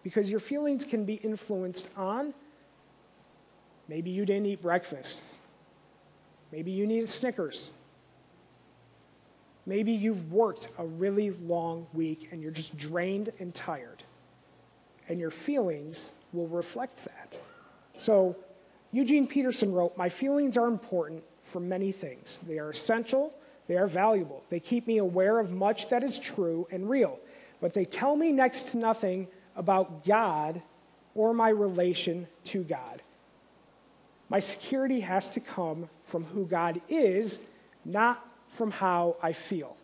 Because 0.05 0.31
your 0.31 0.39
feelings 0.39 0.85
can 0.85 1.05
be 1.05 1.15
influenced 1.15 1.89
on 1.97 2.33
maybe 3.89 4.11
you 4.11 4.25
didn't 4.25 4.47
eat 4.47 4.63
breakfast, 4.63 5.35
maybe 6.53 6.71
you 6.71 6.87
need 6.87 7.03
a 7.03 7.09
Snickers. 7.09 7.73
Maybe 9.67 9.93
you've 9.93 10.31
worked 10.33 10.69
a 10.79 10.85
really 10.85 11.31
long 11.31 11.87
week 11.93 12.29
and 12.31 12.43
you're 12.43 12.51
just 12.51 12.77
drained 12.77 13.33
and 13.39 13.55
tired. 13.55 14.03
And 15.09 15.19
your 15.19 15.31
feelings 15.31 16.11
will 16.33 16.49
reflect 16.49 17.05
that. 17.05 17.39
So, 17.97 18.37
Eugene 18.93 19.27
Peterson 19.27 19.73
wrote 19.73 19.97
My 19.97 20.09
feelings 20.09 20.57
are 20.57 20.67
important 20.67 21.23
for 21.45 21.61
many 21.61 21.93
things. 21.93 22.41
They 22.47 22.59
are 22.59 22.71
essential, 22.71 23.33
they 23.67 23.77
are 23.77 23.87
valuable. 23.87 24.43
They 24.51 24.61
keep 24.61 24.87
me 24.87 24.99
aware 24.99 25.39
of 25.39 25.53
much 25.53 25.89
that 25.89 26.03
is 26.03 26.19
true 26.19 26.67
and 26.71 26.89
real, 26.89 27.19
but 27.61 27.75
they 27.75 27.85
tell 27.85 28.17
me 28.17 28.33
next 28.33 28.71
to 28.71 28.79
nothing 28.79 29.29
about 29.57 30.05
God 30.05 30.63
or 31.15 31.33
my 31.33 31.49
relation 31.49 32.27
to 32.45 32.63
God. 32.65 33.03
My 34.29 34.39
security 34.39 35.01
has 35.01 35.31
to 35.31 35.41
come 35.41 35.89
from 36.05 36.25
who 36.25 36.47
God 36.47 36.81
is, 36.89 37.41
not 37.85 38.27
from 38.55 38.71
how 38.71 39.17
I 39.23 39.33
feel. 39.33 39.77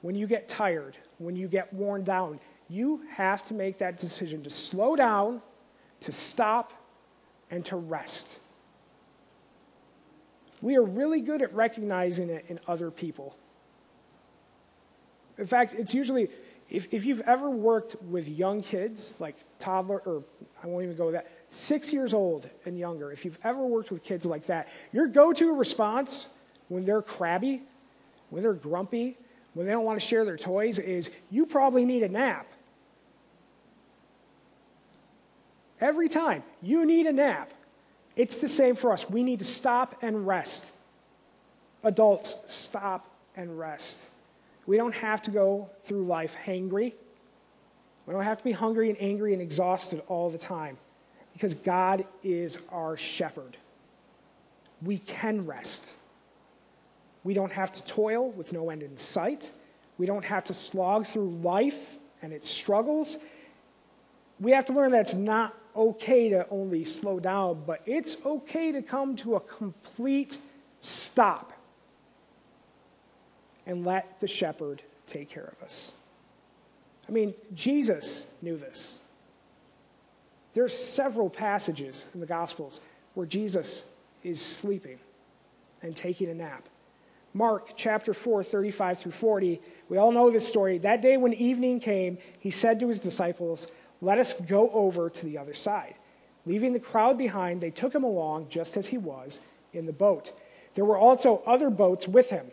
When 0.00 0.14
you 0.14 0.26
get 0.26 0.48
tired, 0.48 0.96
when 1.18 1.36
you 1.36 1.46
get 1.46 1.72
worn 1.72 2.02
down, 2.02 2.40
you 2.68 3.02
have 3.10 3.46
to 3.48 3.54
make 3.54 3.78
that 3.78 3.98
decision 3.98 4.42
to 4.42 4.50
slow 4.50 4.96
down, 4.96 5.42
to 6.00 6.12
stop, 6.12 6.72
and 7.50 7.64
to 7.66 7.76
rest. 7.76 8.38
We 10.62 10.76
are 10.76 10.82
really 10.82 11.20
good 11.20 11.42
at 11.42 11.54
recognizing 11.54 12.30
it 12.30 12.46
in 12.48 12.58
other 12.66 12.90
people. 12.90 13.36
In 15.36 15.46
fact, 15.46 15.74
it's 15.74 15.94
usually, 15.94 16.30
if, 16.70 16.92
if 16.92 17.04
you've 17.04 17.20
ever 17.22 17.50
worked 17.50 18.02
with 18.04 18.28
young 18.28 18.62
kids, 18.62 19.14
like 19.18 19.36
toddler, 19.58 19.98
or 20.06 20.22
I 20.62 20.66
won't 20.66 20.84
even 20.84 20.96
go 20.96 21.06
with 21.06 21.14
that, 21.14 21.30
six 21.50 21.92
years 21.92 22.14
old 22.14 22.48
and 22.64 22.78
younger, 22.78 23.12
if 23.12 23.26
you've 23.26 23.38
ever 23.44 23.66
worked 23.66 23.90
with 23.90 24.02
kids 24.02 24.24
like 24.24 24.46
that, 24.46 24.68
your 24.92 25.06
go 25.06 25.34
to 25.34 25.52
response 25.52 26.28
when 26.68 26.84
they're 26.84 27.02
crabby, 27.02 27.62
when 28.30 28.42
they're 28.42 28.52
grumpy, 28.52 29.16
when 29.54 29.66
they 29.66 29.72
don't 29.72 29.84
want 29.84 30.00
to 30.00 30.04
share 30.04 30.24
their 30.24 30.36
toys 30.36 30.78
is, 30.78 31.10
you 31.30 31.46
probably 31.46 31.84
need 31.84 32.02
a 32.02 32.08
nap. 32.08 32.46
Every 35.80 36.08
time 36.08 36.42
you 36.62 36.84
need 36.84 37.06
a 37.06 37.12
nap, 37.12 37.50
it's 38.16 38.36
the 38.36 38.48
same 38.48 38.74
for 38.76 38.92
us. 38.92 39.08
We 39.10 39.22
need 39.22 39.40
to 39.40 39.44
stop 39.44 39.96
and 40.02 40.26
rest. 40.26 40.72
Adults, 41.82 42.38
stop 42.46 43.06
and 43.36 43.58
rest. 43.58 44.10
We 44.66 44.76
don't 44.76 44.94
have 44.94 45.22
to 45.22 45.30
go 45.30 45.68
through 45.82 46.04
life 46.04 46.36
hangry. 46.44 46.94
We 48.06 48.14
don't 48.14 48.24
have 48.24 48.38
to 48.38 48.44
be 48.44 48.52
hungry 48.52 48.88
and 48.88 49.00
angry 49.00 49.32
and 49.32 49.42
exhausted 49.42 50.02
all 50.08 50.30
the 50.30 50.38
time 50.38 50.78
because 51.32 51.54
God 51.54 52.04
is 52.22 52.60
our 52.70 52.96
shepherd. 52.96 53.56
We 54.82 54.98
can 54.98 55.46
rest. 55.46 55.90
We 57.24 57.34
don't 57.34 57.52
have 57.52 57.72
to 57.72 57.84
toil 57.84 58.30
with 58.30 58.52
no 58.52 58.70
end 58.70 58.82
in 58.82 58.96
sight. 58.96 59.50
We 59.98 60.06
don't 60.06 60.24
have 60.24 60.44
to 60.44 60.54
slog 60.54 61.06
through 61.06 61.30
life 61.30 61.96
and 62.22 62.32
its 62.32 62.48
struggles. 62.48 63.18
We 64.38 64.52
have 64.52 64.66
to 64.66 64.72
learn 64.72 64.92
that 64.92 65.00
it's 65.00 65.14
not 65.14 65.54
okay 65.74 66.28
to 66.28 66.46
only 66.50 66.84
slow 66.84 67.18
down, 67.18 67.62
but 67.66 67.80
it's 67.86 68.16
okay 68.24 68.72
to 68.72 68.82
come 68.82 69.16
to 69.16 69.36
a 69.36 69.40
complete 69.40 70.38
stop 70.80 71.52
and 73.66 73.84
let 73.84 74.20
the 74.20 74.26
shepherd 74.26 74.82
take 75.06 75.30
care 75.30 75.52
of 75.58 75.62
us. 75.64 75.92
I 77.08 77.12
mean, 77.12 77.34
Jesus 77.54 78.26
knew 78.42 78.56
this. 78.56 78.98
There 80.52 80.64
are 80.64 80.68
several 80.68 81.28
passages 81.28 82.06
in 82.14 82.20
the 82.20 82.26
Gospels 82.26 82.80
where 83.14 83.26
Jesus 83.26 83.84
is 84.22 84.40
sleeping 84.40 84.98
and 85.82 85.96
taking 85.96 86.30
a 86.30 86.34
nap. 86.34 86.68
Mark 87.34 87.72
chapter 87.76 88.14
4, 88.14 88.44
35 88.44 88.98
through 88.98 89.12
40, 89.12 89.60
we 89.88 89.98
all 89.98 90.12
know 90.12 90.30
this 90.30 90.46
story. 90.46 90.78
That 90.78 91.02
day 91.02 91.16
when 91.16 91.32
evening 91.34 91.80
came, 91.80 92.16
he 92.38 92.50
said 92.50 92.78
to 92.80 92.88
his 92.88 93.00
disciples, 93.00 93.66
let 94.00 94.18
us 94.18 94.34
go 94.40 94.70
over 94.70 95.10
to 95.10 95.26
the 95.26 95.36
other 95.36 95.52
side. 95.52 95.96
Leaving 96.46 96.72
the 96.72 96.80
crowd 96.80 97.18
behind, 97.18 97.60
they 97.60 97.70
took 97.70 97.94
him 97.94 98.04
along 98.04 98.48
just 98.50 98.76
as 98.76 98.86
he 98.86 98.98
was 98.98 99.40
in 99.72 99.86
the 99.86 99.92
boat. 99.92 100.32
There 100.74 100.84
were 100.84 100.98
also 100.98 101.42
other 101.46 101.70
boats 101.70 102.06
with 102.06 102.30
him. 102.30 102.46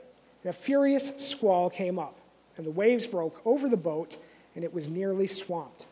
And 0.44 0.50
a 0.50 0.54
furious 0.54 1.14
squall 1.18 1.70
came 1.70 2.00
up, 2.00 2.18
and 2.58 2.66
the 2.66 2.72
waves 2.72 3.06
broke 3.06 3.42
over 3.46 3.70
the 3.70 3.78
boat, 3.78 4.18
and 4.56 4.64
it 4.64 4.74
was 4.74 4.90
nearly 4.90 5.28
swamped. 5.28 5.86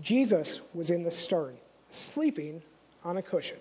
Jesus 0.00 0.60
was 0.72 0.90
in 0.90 1.02
the 1.02 1.10
stern, 1.10 1.56
sleeping 1.90 2.62
on 3.04 3.16
a 3.16 3.22
cushion. 3.22 3.58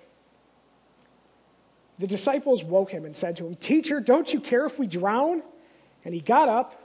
The 2.00 2.08
disciples 2.08 2.64
woke 2.64 2.92
him 2.92 3.06
and 3.06 3.16
said 3.16 3.38
to 3.38 3.46
him, 3.46 3.56
Teacher, 3.56 4.00
don't 4.00 4.34
you 4.34 4.40
care 4.40 4.66
if 4.66 4.80
we 4.80 4.88
drown? 4.88 5.44
And 6.06 6.14
he 6.14 6.22
got 6.22 6.50
up 6.50 6.84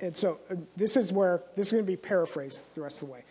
and 0.00 0.16
so 0.16 0.38
uh, 0.50 0.56
this 0.76 0.96
is 0.96 1.12
where 1.12 1.42
this 1.54 1.68
is 1.68 1.72
going 1.72 1.84
to 1.84 1.90
be 1.90 1.96
paraphrased 1.96 2.62
the 2.74 2.82
rest 2.82 3.02
of 3.02 3.08
the 3.08 3.14
way. 3.14 3.24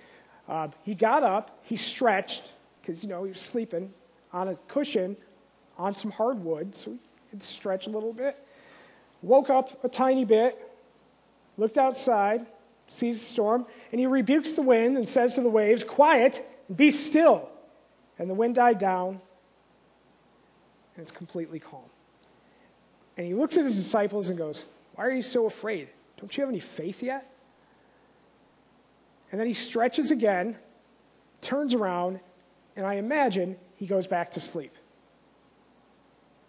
Uh, 0.47 0.67
he 0.83 0.95
got 0.95 1.23
up, 1.23 1.59
he 1.63 1.75
stretched 1.75 2.53
because 2.81 3.03
you 3.03 3.09
know 3.09 3.23
he 3.23 3.29
was 3.29 3.39
sleeping 3.39 3.91
on 4.33 4.49
a 4.49 4.55
cushion 4.67 5.15
on 5.77 5.95
some 5.95 6.11
hardwood, 6.11 6.75
so 6.75 6.91
he 6.91 6.97
could 7.29 7.43
stretch 7.43 7.87
a 7.87 7.89
little 7.89 8.13
bit. 8.13 8.37
Woke 9.21 9.49
up 9.49 9.83
a 9.83 9.89
tiny 9.89 10.25
bit, 10.25 10.57
looked 11.57 11.77
outside, 11.77 12.45
sees 12.87 13.19
the 13.19 13.25
storm, 13.25 13.65
and 13.91 13.99
he 13.99 14.05
rebukes 14.05 14.53
the 14.53 14.61
wind 14.61 14.97
and 14.97 15.07
says 15.07 15.35
to 15.35 15.41
the 15.41 15.49
waves, 15.49 15.83
"Quiet, 15.83 16.45
be 16.73 16.91
still." 16.91 17.49
And 18.17 18.29
the 18.29 18.33
wind 18.33 18.55
died 18.55 18.79
down, 18.79 19.21
and 20.95 21.01
it's 21.01 21.11
completely 21.11 21.59
calm. 21.59 21.89
And 23.17 23.25
he 23.27 23.33
looks 23.33 23.57
at 23.57 23.63
his 23.63 23.75
disciples 23.75 24.29
and 24.29 24.37
goes, 24.37 24.65
"Why 24.95 25.05
are 25.05 25.11
you 25.11 25.21
so 25.21 25.45
afraid?" 25.45 25.89
Don't 26.17 26.35
you 26.35 26.41
have 26.41 26.49
any 26.49 26.59
faith 26.59 27.03
yet? 27.03 27.29
And 29.31 29.39
then 29.39 29.47
he 29.47 29.53
stretches 29.53 30.11
again, 30.11 30.57
turns 31.41 31.73
around, 31.73 32.21
and 32.75 32.85
I 32.85 32.95
imagine 32.95 33.57
he 33.75 33.85
goes 33.85 34.07
back 34.07 34.31
to 34.31 34.39
sleep. 34.39 34.73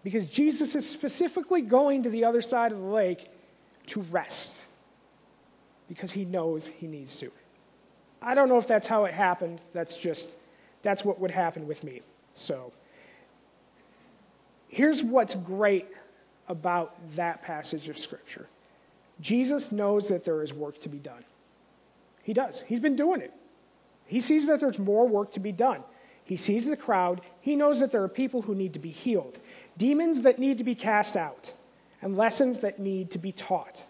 Because 0.04 0.28
Jesus 0.28 0.76
is 0.76 0.88
specifically 0.88 1.62
going 1.62 2.04
to 2.04 2.10
the 2.10 2.24
other 2.24 2.40
side 2.40 2.70
of 2.70 2.78
the 2.78 2.84
lake 2.84 3.28
to 3.86 4.02
rest. 4.02 4.64
Because 5.88 6.12
he 6.12 6.24
knows 6.24 6.68
he 6.68 6.86
needs 6.86 7.16
to. 7.18 7.32
I 8.22 8.34
don't 8.34 8.48
know 8.48 8.56
if 8.56 8.68
that's 8.68 8.86
how 8.86 9.04
it 9.04 9.14
happened. 9.14 9.60
That's 9.72 9.96
just, 9.96 10.36
that's 10.86 11.04
what 11.04 11.18
would 11.18 11.32
happen 11.32 11.66
with 11.66 11.82
me. 11.82 12.00
So, 12.32 12.72
here's 14.68 15.02
what's 15.02 15.34
great 15.34 15.88
about 16.46 16.94
that 17.16 17.42
passage 17.42 17.88
of 17.88 17.98
Scripture. 17.98 18.46
Jesus 19.20 19.72
knows 19.72 20.08
that 20.08 20.24
there 20.24 20.44
is 20.44 20.54
work 20.54 20.80
to 20.82 20.88
be 20.88 20.98
done. 20.98 21.24
He 22.22 22.32
does. 22.32 22.60
He's 22.62 22.78
been 22.78 22.94
doing 22.94 23.20
it. 23.20 23.32
He 24.06 24.20
sees 24.20 24.46
that 24.46 24.60
there's 24.60 24.78
more 24.78 25.08
work 25.08 25.32
to 25.32 25.40
be 25.40 25.50
done. 25.50 25.82
He 26.22 26.36
sees 26.36 26.66
the 26.66 26.76
crowd. 26.76 27.20
He 27.40 27.56
knows 27.56 27.80
that 27.80 27.90
there 27.90 28.04
are 28.04 28.08
people 28.08 28.42
who 28.42 28.54
need 28.54 28.72
to 28.74 28.78
be 28.78 28.90
healed, 28.90 29.40
demons 29.76 30.20
that 30.20 30.38
need 30.38 30.58
to 30.58 30.64
be 30.64 30.76
cast 30.76 31.16
out, 31.16 31.52
and 32.00 32.16
lessons 32.16 32.60
that 32.60 32.78
need 32.78 33.10
to 33.10 33.18
be 33.18 33.32
taught. 33.32 33.82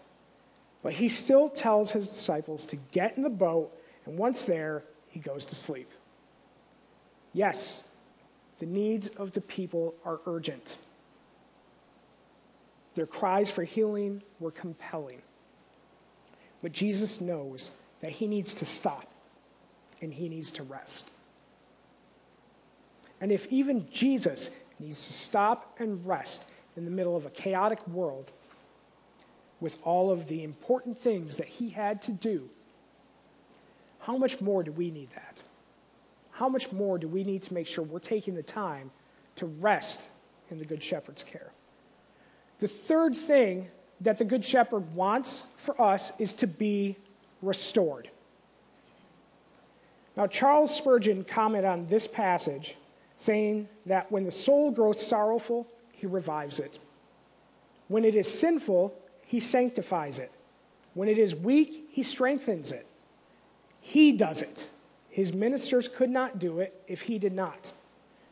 But 0.81 0.93
he 0.93 1.09
still 1.09 1.47
tells 1.47 1.91
his 1.91 2.07
disciples 2.07 2.65
to 2.67 2.75
get 2.91 3.17
in 3.17 3.23
the 3.23 3.29
boat, 3.29 3.71
and 4.07 4.17
once 4.17 4.45
there, 4.45 4.83
he 5.09 5.19
goes 5.19 5.45
to 5.47 5.55
sleep. 5.55 5.91
Yes, 7.37 7.83
the 8.57 8.65
needs 8.65 9.09
of 9.09 9.33
the 9.33 9.41
people 9.41 9.93
are 10.03 10.19
urgent. 10.25 10.75
Their 12.95 13.05
cries 13.05 13.51
for 13.51 13.63
healing 13.63 14.23
were 14.39 14.49
compelling. 14.49 15.21
But 16.63 16.71
Jesus 16.71 17.21
knows 17.21 17.69
that 18.01 18.13
he 18.13 18.25
needs 18.25 18.55
to 18.55 18.65
stop 18.65 19.05
and 20.01 20.11
he 20.11 20.29
needs 20.29 20.49
to 20.53 20.63
rest. 20.63 21.11
And 23.21 23.31
if 23.31 23.45
even 23.53 23.87
Jesus 23.91 24.49
needs 24.79 25.05
to 25.05 25.13
stop 25.13 25.75
and 25.77 26.03
rest 26.07 26.47
in 26.75 26.85
the 26.85 26.91
middle 26.91 27.15
of 27.15 27.27
a 27.27 27.29
chaotic 27.29 27.87
world 27.87 28.31
with 29.59 29.77
all 29.83 30.09
of 30.09 30.27
the 30.27 30.43
important 30.43 30.97
things 30.97 31.35
that 31.35 31.47
he 31.47 31.69
had 31.69 32.01
to 32.01 32.11
do, 32.11 32.49
how 33.99 34.17
much 34.17 34.41
more 34.41 34.63
do 34.63 34.71
we 34.71 34.89
need 34.89 35.11
that? 35.11 35.43
How 36.37 36.47
much 36.47 36.71
more 36.71 36.99
do 36.99 37.07
we 37.07 37.23
need 37.23 37.41
to 37.43 37.53
make 37.55 37.65
sure 37.65 37.83
we're 37.83 37.97
taking 37.97 38.35
the 38.35 38.43
time 38.43 38.91
to 39.37 39.47
rest 39.47 40.07
in 40.51 40.59
the 40.59 40.65
Good 40.65 40.83
Shepherd's 40.83 41.23
care? 41.23 41.49
The 42.59 42.67
third 42.67 43.15
thing 43.15 43.69
that 44.01 44.19
the 44.19 44.23
Good 44.23 44.45
Shepherd 44.45 44.93
wants 44.93 45.47
for 45.57 45.79
us 45.81 46.11
is 46.19 46.35
to 46.35 46.45
be 46.45 46.95
restored. 47.41 48.11
Now, 50.15 50.27
Charles 50.27 50.75
Spurgeon 50.75 51.23
commented 51.23 51.67
on 51.67 51.87
this 51.87 52.05
passage, 52.05 52.75
saying 53.15 53.67
that 53.87 54.11
when 54.11 54.23
the 54.23 54.29
soul 54.29 54.69
grows 54.69 55.03
sorrowful, 55.03 55.65
he 55.91 56.05
revives 56.05 56.59
it. 56.59 56.77
When 57.87 58.05
it 58.05 58.13
is 58.13 58.31
sinful, 58.31 58.93
he 59.25 59.39
sanctifies 59.39 60.19
it. 60.19 60.31
When 60.93 61.09
it 61.09 61.17
is 61.17 61.33
weak, 61.33 61.87
he 61.89 62.03
strengthens 62.03 62.71
it. 62.71 62.85
He 63.81 64.11
does 64.11 64.43
it. 64.43 64.69
His 65.17 65.33
ministers 65.33 65.87
could 65.87 66.11
not 66.11 66.37
do 66.37 66.59
it 66.59 66.79
if 66.87 67.01
he 67.01 67.17
did 67.17 67.33
not. 67.33 67.71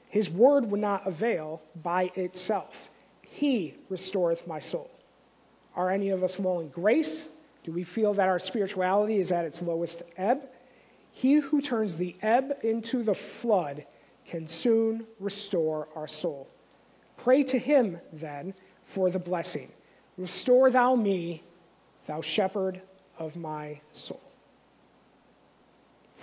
His 0.08 0.30
word 0.30 0.70
would 0.70 0.82
not 0.82 1.08
avail 1.08 1.64
by 1.82 2.12
itself. 2.14 2.90
He 3.24 3.74
restoreth 3.90 4.46
my 4.46 4.60
soul. 4.60 4.92
Are 5.76 5.90
any 5.90 6.10
of 6.10 6.24
us 6.24 6.40
low 6.40 6.60
in 6.60 6.70
grace? 6.70 7.30
Do 7.64 7.72
we 7.72 7.84
feel 7.84 8.14
that 8.14 8.28
our 8.28 8.38
spirituality 8.38 9.18
is 9.18 9.32
at 9.32 9.46
its 9.46 9.64
lowest 9.64 10.04
ebb? 10.16 10.48
He 11.12 11.38
who 11.38 11.60
turns 11.60 11.96
the 11.96 12.16
ebb 12.22 12.60
into 12.62 13.02
the 13.02 13.16
flood 13.16 13.84
can 14.28 14.46
soon 14.46 15.08
restore 15.20 15.88
our 15.96 16.08
soul. 16.08 16.48
Pray 17.18 17.42
to 17.46 17.58
him, 17.58 18.00
then, 18.14 18.54
for 18.84 19.10
the 19.10 19.18
blessing. 19.18 19.72
Restore 20.20 20.70
thou 20.70 20.94
me, 20.94 21.42
thou 22.06 22.22
shepherd 22.22 22.80
of 23.18 23.36
my 23.36 23.82
soul. 23.92 24.25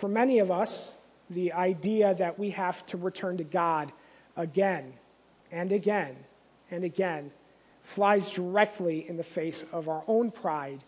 For 0.03 0.09
many 0.09 0.41
of 0.41 0.51
us, 0.51 0.95
the 1.31 1.53
idea 1.53 2.13
that 2.15 2.37
we 2.37 2.51
have 2.51 2.85
to 2.87 2.97
return 2.97 3.37
to 3.37 3.45
God 3.45 3.93
again 4.37 4.95
and 5.53 5.71
again 5.71 6.17
and 6.73 6.83
again 6.83 7.31
flies 7.85 8.29
directly 8.29 9.09
in 9.09 9.17
the 9.17 9.23
face 9.23 9.65
of 9.73 9.89
our 9.89 10.03
own 10.09 10.33
pride 10.33 10.81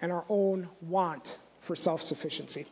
and 0.00 0.12
our 0.12 0.24
own 0.28 0.68
want 0.82 1.36
for 1.58 1.74
self 1.74 2.00
sufficiency. 2.00 2.64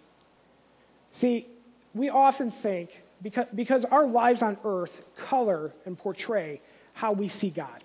See, 1.11 1.49
we 1.97 2.11
often 2.11 2.53
think, 2.53 3.03
because, 3.21 3.49
because 3.53 3.85
our 3.85 4.07
lives 4.07 4.41
on 4.41 4.57
earth 4.65 5.05
color 5.17 5.73
and 5.85 5.99
portray 5.99 6.61
how 6.93 7.11
we 7.11 7.27
see 7.27 7.51
God, 7.51 7.83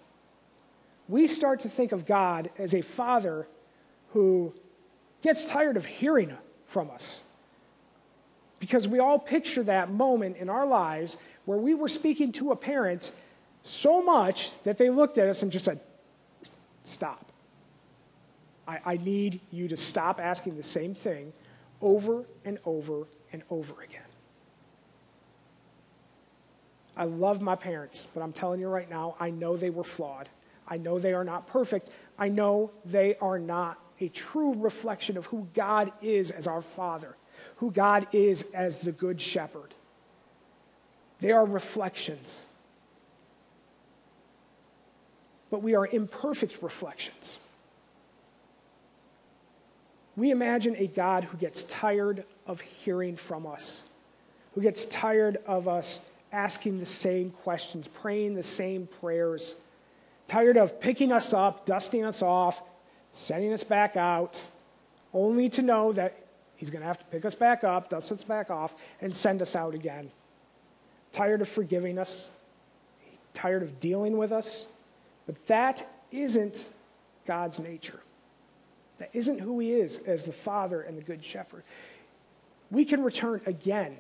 we 1.10 1.26
start 1.26 1.62
to 1.62 1.68
think 1.68 1.92
of 1.92 2.06
God 2.06 2.52
as 2.60 2.76
a 2.76 2.82
father 2.84 3.48
who 4.10 4.54
gets 5.24 5.46
tired 5.46 5.78
of 5.78 5.88
hearing 5.88 6.38
from 6.68 6.92
us. 6.92 7.24
Because 8.64 8.88
we 8.88 9.00
all 9.00 9.20
picture 9.20 9.62
that 9.64 9.92
moment 9.92 10.38
in 10.38 10.50
our 10.50 10.66
lives 10.66 11.18
where 11.44 11.58
we 11.58 11.74
were 11.74 11.90
speaking 11.90 12.32
to 12.32 12.54
a 12.54 12.56
parent 12.56 13.12
so 13.62 14.02
much 14.02 14.52
that 14.64 14.78
they 14.78 14.90
looked 14.90 15.18
at 15.18 15.28
us 15.28 15.44
and 15.44 15.52
just 15.52 15.66
said, 15.66 15.82
Stop. 16.86 17.26
I, 18.66 18.80
I 18.86 18.96
need 18.96 19.42
you 19.52 19.68
to 19.68 19.76
stop 19.76 20.18
asking 20.18 20.56
the 20.56 20.64
same 20.64 20.94
thing 20.94 21.34
over 21.82 22.24
and 22.46 22.58
over 22.64 23.06
and 23.34 23.44
over 23.50 23.82
again. 23.82 24.00
I 26.96 27.04
love 27.04 27.42
my 27.42 27.56
parents, 27.56 28.08
but 28.14 28.24
I'm 28.24 28.32
telling 28.32 28.62
you 28.62 28.70
right 28.70 28.90
now, 28.90 29.18
I 29.20 29.30
know 29.30 29.58
they 29.58 29.72
were 29.72 29.84
flawed. 29.84 30.30
I 30.70 30.78
know 30.78 31.00
they 31.00 31.12
are 31.12 31.26
not 31.26 31.48
perfect. 31.48 31.90
I 32.18 32.30
know 32.30 32.72
they 32.86 33.18
are 33.18 33.40
not 33.40 33.78
a 34.00 34.08
true 34.08 34.54
reflection 34.56 35.18
of 35.18 35.26
who 35.26 35.50
God 35.54 35.92
is 36.02 36.32
as 36.32 36.48
our 36.48 36.62
Father, 36.62 37.18
who 37.64 37.72
God 37.72 38.06
is 38.12 38.44
as 38.54 38.80
the 38.80 38.92
Good 38.92 39.22
Shepherd. 39.22 39.74
They 41.22 41.32
are 41.32 41.46
reflections. 41.46 42.46
But 45.50 45.64
we 45.64 45.74
are 45.74 45.88
imperfect 45.88 46.62
reflections. 46.62 47.40
We 50.18 50.30
imagine 50.30 50.76
a 50.78 50.88
God 50.88 51.24
who 51.24 51.38
gets 51.38 51.64
tired 51.64 52.26
of 52.46 52.60
hearing 52.60 53.16
from 53.16 53.48
us, 53.48 53.86
who 54.56 54.62
gets 54.62 54.86
tired 54.86 55.38
of 55.48 55.70
us 55.70 56.02
asking 56.34 56.80
the 56.80 56.86
same 56.86 57.30
questions, 57.30 57.88
praying 57.88 58.36
the 58.36 58.44
same 58.44 58.90
prayers, 59.00 59.56
tired 60.28 60.58
of 60.58 60.82
picking 60.82 61.14
us 61.14 61.32
up, 61.34 61.66
dusting 61.66 62.04
us 62.04 62.22
off, 62.22 62.62
sending 63.14 63.54
us 63.54 63.64
back 63.64 63.96
out, 63.96 64.46
only 65.14 65.48
to 65.48 65.62
know 65.62 65.94
that 65.94 66.23
he's 66.56 66.70
going 66.70 66.82
to 66.82 66.88
have 66.88 67.00
to 67.00 67.06
pick 67.06 67.26
us 67.26 67.36
back 67.36 67.64
up, 67.64 67.90
dust 67.90 68.12
us 68.12 68.24
back 68.24 68.50
off, 68.50 68.76
and 69.02 69.16
send 69.16 69.42
us 69.42 69.56
out 69.56 69.74
again. 69.74 70.12
Tired 71.12 71.42
of 71.42 71.50
forgiving 71.50 71.98
us, 71.98 72.32
tired 73.34 73.64
of 73.64 73.80
dealing 73.80 74.18
with 74.18 74.32
us. 74.32 74.68
But 75.26 75.46
that 75.48 75.88
isn't 76.12 76.70
God's 77.26 77.60
nature. 77.60 78.00
That 78.98 79.10
isn't 79.14 79.40
who 79.40 79.60
he 79.60 79.74
is 79.74 80.00
as 80.00 80.24
the 80.24 80.32
Father 80.32 80.82
and 80.82 80.98
the 80.98 81.02
Good 81.02 81.24
Shepherd. 81.24 81.64
We 82.72 82.86
can 82.86 83.04
return 83.04 83.42
again 83.46 83.98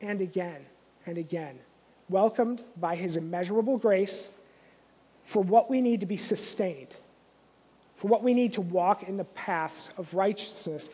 and 0.00 0.20
again 0.20 0.64
and 1.06 1.18
again, 1.18 1.58
welcomed 2.08 2.62
by 2.76 2.96
his 2.96 3.16
immeasurable 3.16 3.78
grace 3.78 4.30
for 5.24 5.42
what 5.42 5.70
we 5.70 5.80
need 5.80 6.00
to 6.00 6.06
be 6.06 6.16
sustained, 6.16 6.94
for 7.96 8.08
what 8.08 8.22
we 8.22 8.34
need 8.34 8.54
to 8.54 8.60
walk 8.60 9.04
in 9.04 9.16
the 9.16 9.24
paths 9.24 9.92
of 9.96 10.14
righteousness 10.14 10.90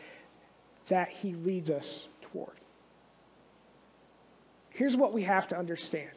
that 0.87 1.09
he 1.09 1.33
leads 1.33 1.69
us 1.69 2.07
toward. 2.21 2.55
Here's 4.69 4.95
what 4.95 5.13
we 5.13 5.23
have 5.23 5.47
to 5.49 5.57
understand. 5.57 6.11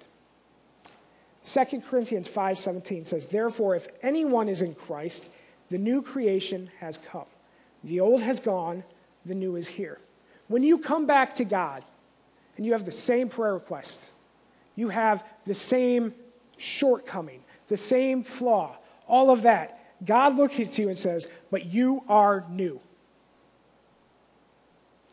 2 1.43 1.83
Corinthians 1.83 2.29
5:17 2.29 3.05
says, 3.05 3.29
"Therefore 3.29 3.75
if 3.75 3.89
anyone 4.03 4.49
is 4.49 4.63
in 4.63 4.75
Christ, 4.75 5.31
the 5.71 5.79
new 5.79 6.03
creation 6.03 6.71
has 6.81 6.99
come. 6.99 7.27
The 7.83 8.01
old 8.01 8.21
has 8.21 8.41
gone, 8.41 8.85
the 9.25 9.35
new 9.35 9.57
is 9.57 9.69
here. 9.69 9.99
When 10.49 10.63
you 10.63 10.79
come 10.79 11.07
back 11.07 11.35
to 11.37 11.45
God 11.45 11.85
and 12.57 12.67
you 12.67 12.73
have 12.73 12.85
the 12.85 12.91
same 12.91 13.29
prayer 13.29 13.55
request, 13.55 14.11
you 14.77 14.89
have 14.89 15.25
the 15.47 15.55
same 15.55 16.15
shortcoming, 16.57 17.43
the 17.69 17.77
same 17.77 18.23
flaw, 18.23 18.77
all 19.07 19.31
of 19.31 19.43
that, 19.43 19.79
God 20.05 20.37
looks 20.37 20.59
at 20.61 20.79
you 20.79 20.89
and 20.89 20.97
says, 20.97 21.29
But 21.51 21.67
you 21.67 22.03
are 22.09 22.45
new. 22.51 22.81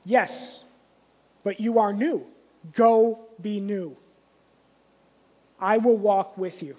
Yes, 0.08 0.64
but 1.44 1.60
you 1.60 1.80
are 1.80 1.92
new. 1.92 2.26
Go 2.72 3.20
be 3.42 3.60
new. 3.60 3.98
I 5.60 5.80
will 5.80 5.98
walk 5.98 6.38
with 6.38 6.64
you. 6.64 6.78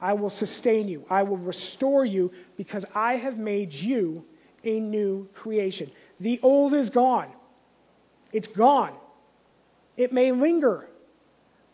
I 0.00 0.14
will 0.14 0.30
sustain 0.30 0.88
you. 0.88 1.04
I 1.10 1.22
will 1.22 1.36
restore 1.36 2.06
you 2.06 2.32
because 2.56 2.86
I 2.94 3.16
have 3.16 3.36
made 3.36 3.74
you 3.74 4.24
a 4.64 4.80
new 4.80 5.28
creation. 5.34 5.90
The 6.18 6.40
old 6.42 6.72
is 6.72 6.88
gone. 6.88 7.28
It's 8.32 8.48
gone. 8.48 8.94
It 9.98 10.10
may 10.10 10.32
linger, 10.32 10.88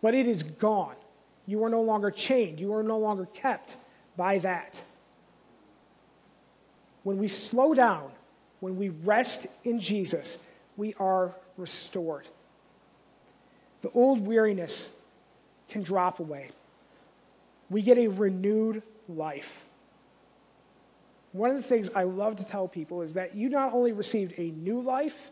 but 0.03 0.15
it 0.15 0.27
is 0.27 0.43
gone. 0.43 0.97
You 1.47 1.63
are 1.63 1.71
no 1.71 1.83
longer 1.83 2.11
chained. 2.11 2.59
You 2.59 2.75
are 2.75 2.83
no 2.83 2.99
longer 2.99 3.27
kept 3.27 3.77
by 4.17 4.39
that. 4.39 4.83
When 7.05 7.19
we 7.19 7.29
slow 7.29 7.73
down, 7.73 8.11
when 8.59 8.77
we 8.77 8.89
rest 8.89 9.47
in 9.63 9.79
Jesus, 9.79 10.39
we 10.77 10.95
are 10.95 11.35
restored. 11.57 12.27
The 13.83 13.91
old 13.91 14.27
weariness 14.27 14.91
can 15.69 15.83
drop 15.83 16.21
away 16.21 16.51
we 17.71 17.83
get 17.83 17.99
a 17.99 18.09
renewed 18.09 18.83
life. 19.09 19.65
one 21.33 21.51
of 21.51 21.57
the 21.57 21.63
things 21.63 21.91
I 21.95 22.05
love 22.05 22.37
to 22.37 22.47
tell 22.47 22.67
people 22.67 23.03
is 23.03 23.15
that 23.15 23.35
you 23.35 23.51
not 23.51 23.75
only 23.75 23.93
received 23.93 24.35
a 24.39 24.51
new 24.53 24.81
life 24.81 25.31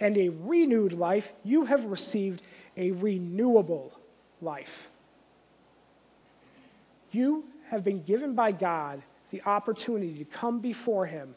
and 0.00 0.16
a 0.16 0.30
renewed 0.30 0.92
life, 0.92 1.32
you 1.44 1.66
have 1.66 1.84
received 1.84 2.40
a 2.76 2.92
renewable 2.92 3.92
life. 4.40 4.88
You 7.10 7.44
have 7.68 7.84
been 7.84 8.02
given 8.02 8.34
by 8.34 8.52
God 8.52 9.02
the 9.30 9.42
opportunity 9.42 10.14
to 10.18 10.24
come 10.24 10.60
before 10.60 11.04
Him, 11.04 11.34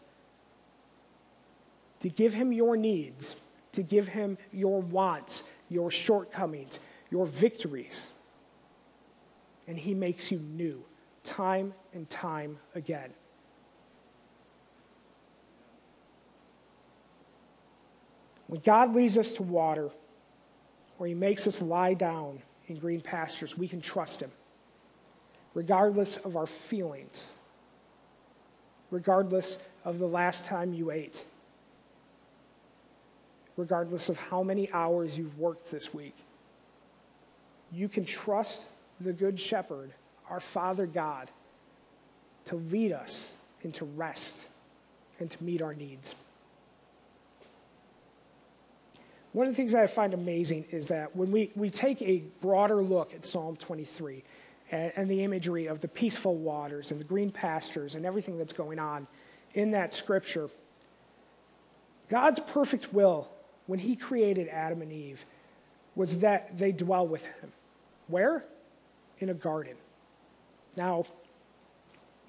to 1.99 2.09
give 2.09 2.33
Him 2.33 2.51
your 2.51 2.77
needs, 2.77 3.35
to 3.73 3.83
give 3.83 4.07
Him 4.07 4.37
your 4.51 4.81
wants, 4.81 5.43
your 5.69 5.91
shortcomings, 5.91 6.79
your 7.11 7.25
victories. 7.25 8.11
And 9.67 9.77
He 9.77 9.93
makes 9.93 10.31
you 10.31 10.39
new 10.39 10.83
time 11.23 11.73
and 11.93 12.09
time 12.09 12.57
again. 12.75 13.11
When 18.47 18.61
God 18.61 18.95
leads 18.95 19.17
us 19.17 19.33
to 19.33 19.43
water, 19.43 19.91
or 20.97 21.05
He 21.05 21.13
makes 21.13 21.45
us 21.45 21.61
lie 21.61 21.93
down 21.93 22.41
in 22.67 22.77
green 22.77 22.99
pastures, 22.99 23.55
we 23.55 23.67
can 23.67 23.79
trust 23.79 24.21
Him, 24.21 24.31
regardless 25.53 26.17
of 26.17 26.35
our 26.35 26.47
feelings, 26.47 27.33
regardless 28.89 29.59
of 29.85 29.99
the 29.99 30.07
last 30.07 30.45
time 30.45 30.73
you 30.73 30.89
ate, 30.89 31.25
regardless 33.59 34.07
of 34.07 34.17
how 34.17 34.41
many 34.41 34.71
hours 34.71 35.17
you've 35.17 35.37
worked 35.37 35.69
this 35.69 35.93
week. 35.93 36.15
You 37.73 37.89
can 37.89 38.05
trust 38.05 38.69
the 39.01 39.11
Good 39.11 39.37
Shepherd, 39.37 39.91
our 40.29 40.39
Father 40.39 40.85
God, 40.87 41.29
to 42.45 42.55
lead 42.55 42.93
us 42.93 43.35
into 43.61 43.83
rest 43.83 44.45
and 45.19 45.29
to 45.29 45.43
meet 45.43 45.61
our 45.61 45.73
needs. 45.73 46.15
One 49.33 49.45
of 49.45 49.53
the 49.53 49.57
things 49.57 49.75
I 49.75 49.85
find 49.87 50.13
amazing 50.13 50.65
is 50.71 50.87
that 50.87 51.13
when 51.15 51.29
we, 51.29 51.51
we 51.53 51.69
take 51.69 52.01
a 52.01 52.23
broader 52.41 52.81
look 52.81 53.13
at 53.13 53.25
Psalm 53.25 53.57
23 53.57 54.23
and, 54.71 54.93
and 54.95 55.11
the 55.11 55.23
imagery 55.23 55.67
of 55.67 55.81
the 55.81 55.87
peaceful 55.89 56.35
waters 56.35 56.91
and 56.91 56.99
the 56.99 57.03
green 57.03 57.29
pastures 57.29 57.95
and 57.95 58.05
everything 58.05 58.37
that's 58.37 58.53
going 58.53 58.79
on 58.79 59.05
in 59.53 59.71
that 59.71 59.93
scripture, 59.93 60.49
God's 62.07 62.39
perfect 62.39 62.93
will 62.93 63.29
when 63.69 63.77
He 63.77 63.95
created 63.95 64.47
Adam 64.47 64.81
and 64.81 64.91
Eve 64.91 65.23
was 65.95 66.21
that 66.21 66.57
they 66.57 66.71
dwell 66.71 67.05
with 67.05 67.23
Him. 67.25 67.51
Where? 68.07 68.43
In 69.19 69.29
a 69.29 69.33
garden. 69.35 69.75
Now, 70.75 71.03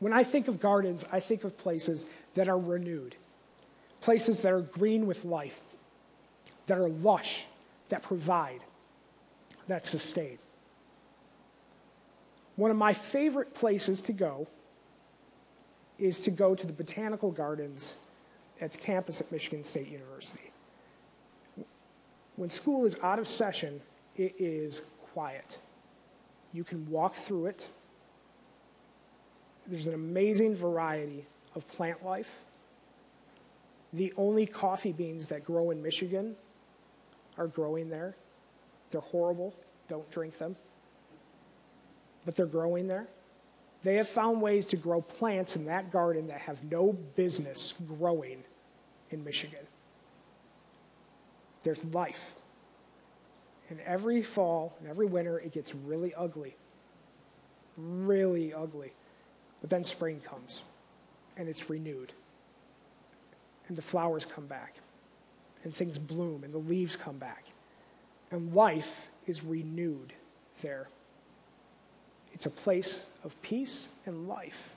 when 0.00 0.12
I 0.12 0.22
think 0.22 0.48
of 0.48 0.60
gardens, 0.60 1.06
I 1.10 1.18
think 1.18 1.44
of 1.44 1.56
places 1.56 2.04
that 2.34 2.50
are 2.50 2.58
renewed, 2.58 3.16
places 4.02 4.40
that 4.40 4.52
are 4.52 4.60
green 4.60 5.06
with 5.06 5.24
life, 5.24 5.62
that 6.66 6.76
are 6.76 6.90
lush, 6.90 7.46
that 7.88 8.02
provide, 8.02 8.60
that 9.66 9.86
sustain. 9.86 10.36
One 12.56 12.70
of 12.70 12.76
my 12.76 12.92
favorite 12.92 13.54
places 13.54 14.02
to 14.02 14.12
go 14.12 14.46
is 15.98 16.20
to 16.20 16.30
go 16.30 16.54
to 16.54 16.66
the 16.66 16.72
botanical 16.74 17.30
gardens 17.30 17.96
at 18.60 18.72
the 18.72 18.78
campus 18.78 19.22
at 19.22 19.32
Michigan 19.32 19.64
State 19.64 19.88
University. 19.88 20.50
When 22.40 22.48
school 22.48 22.86
is 22.86 22.96
out 23.02 23.18
of 23.18 23.28
session, 23.28 23.82
it 24.16 24.34
is 24.38 24.80
quiet. 25.12 25.58
You 26.54 26.64
can 26.64 26.90
walk 26.90 27.14
through 27.14 27.48
it. 27.48 27.68
There's 29.66 29.86
an 29.86 29.92
amazing 29.92 30.56
variety 30.56 31.26
of 31.54 31.68
plant 31.68 32.02
life. 32.02 32.38
The 33.92 34.14
only 34.16 34.46
coffee 34.46 34.92
beans 34.92 35.26
that 35.26 35.44
grow 35.44 35.70
in 35.70 35.82
Michigan 35.82 36.34
are 37.36 37.46
growing 37.46 37.90
there. 37.90 38.16
They're 38.88 39.02
horrible. 39.02 39.54
Don't 39.90 40.10
drink 40.10 40.38
them. 40.38 40.56
But 42.24 42.36
they're 42.36 42.46
growing 42.46 42.88
there. 42.88 43.06
They 43.82 43.96
have 43.96 44.08
found 44.08 44.40
ways 44.40 44.64
to 44.68 44.78
grow 44.78 45.02
plants 45.02 45.56
in 45.56 45.66
that 45.66 45.92
garden 45.92 46.28
that 46.28 46.40
have 46.40 46.64
no 46.70 46.94
business 47.16 47.74
growing 47.86 48.44
in 49.10 49.22
Michigan. 49.24 49.66
There's 51.62 51.84
life. 51.86 52.34
And 53.68 53.80
every 53.80 54.22
fall 54.22 54.76
and 54.80 54.88
every 54.88 55.06
winter, 55.06 55.38
it 55.38 55.52
gets 55.52 55.74
really 55.74 56.14
ugly. 56.14 56.56
Really 57.76 58.52
ugly. 58.52 58.92
But 59.60 59.70
then 59.70 59.84
spring 59.84 60.20
comes, 60.20 60.62
and 61.36 61.48
it's 61.48 61.68
renewed. 61.68 62.12
And 63.68 63.76
the 63.76 63.82
flowers 63.82 64.26
come 64.26 64.46
back 64.46 64.76
and 65.64 65.74
things 65.74 65.98
bloom 65.98 66.44
and 66.44 66.52
the 66.52 66.58
leaves 66.58 66.96
come 66.96 67.18
back. 67.18 67.44
And 68.30 68.54
life 68.54 69.08
is 69.26 69.44
renewed 69.44 70.12
there. 70.62 70.88
It's 72.32 72.46
a 72.46 72.50
place 72.50 73.06
of 73.24 73.40
peace 73.42 73.88
and 74.06 74.28
life 74.28 74.74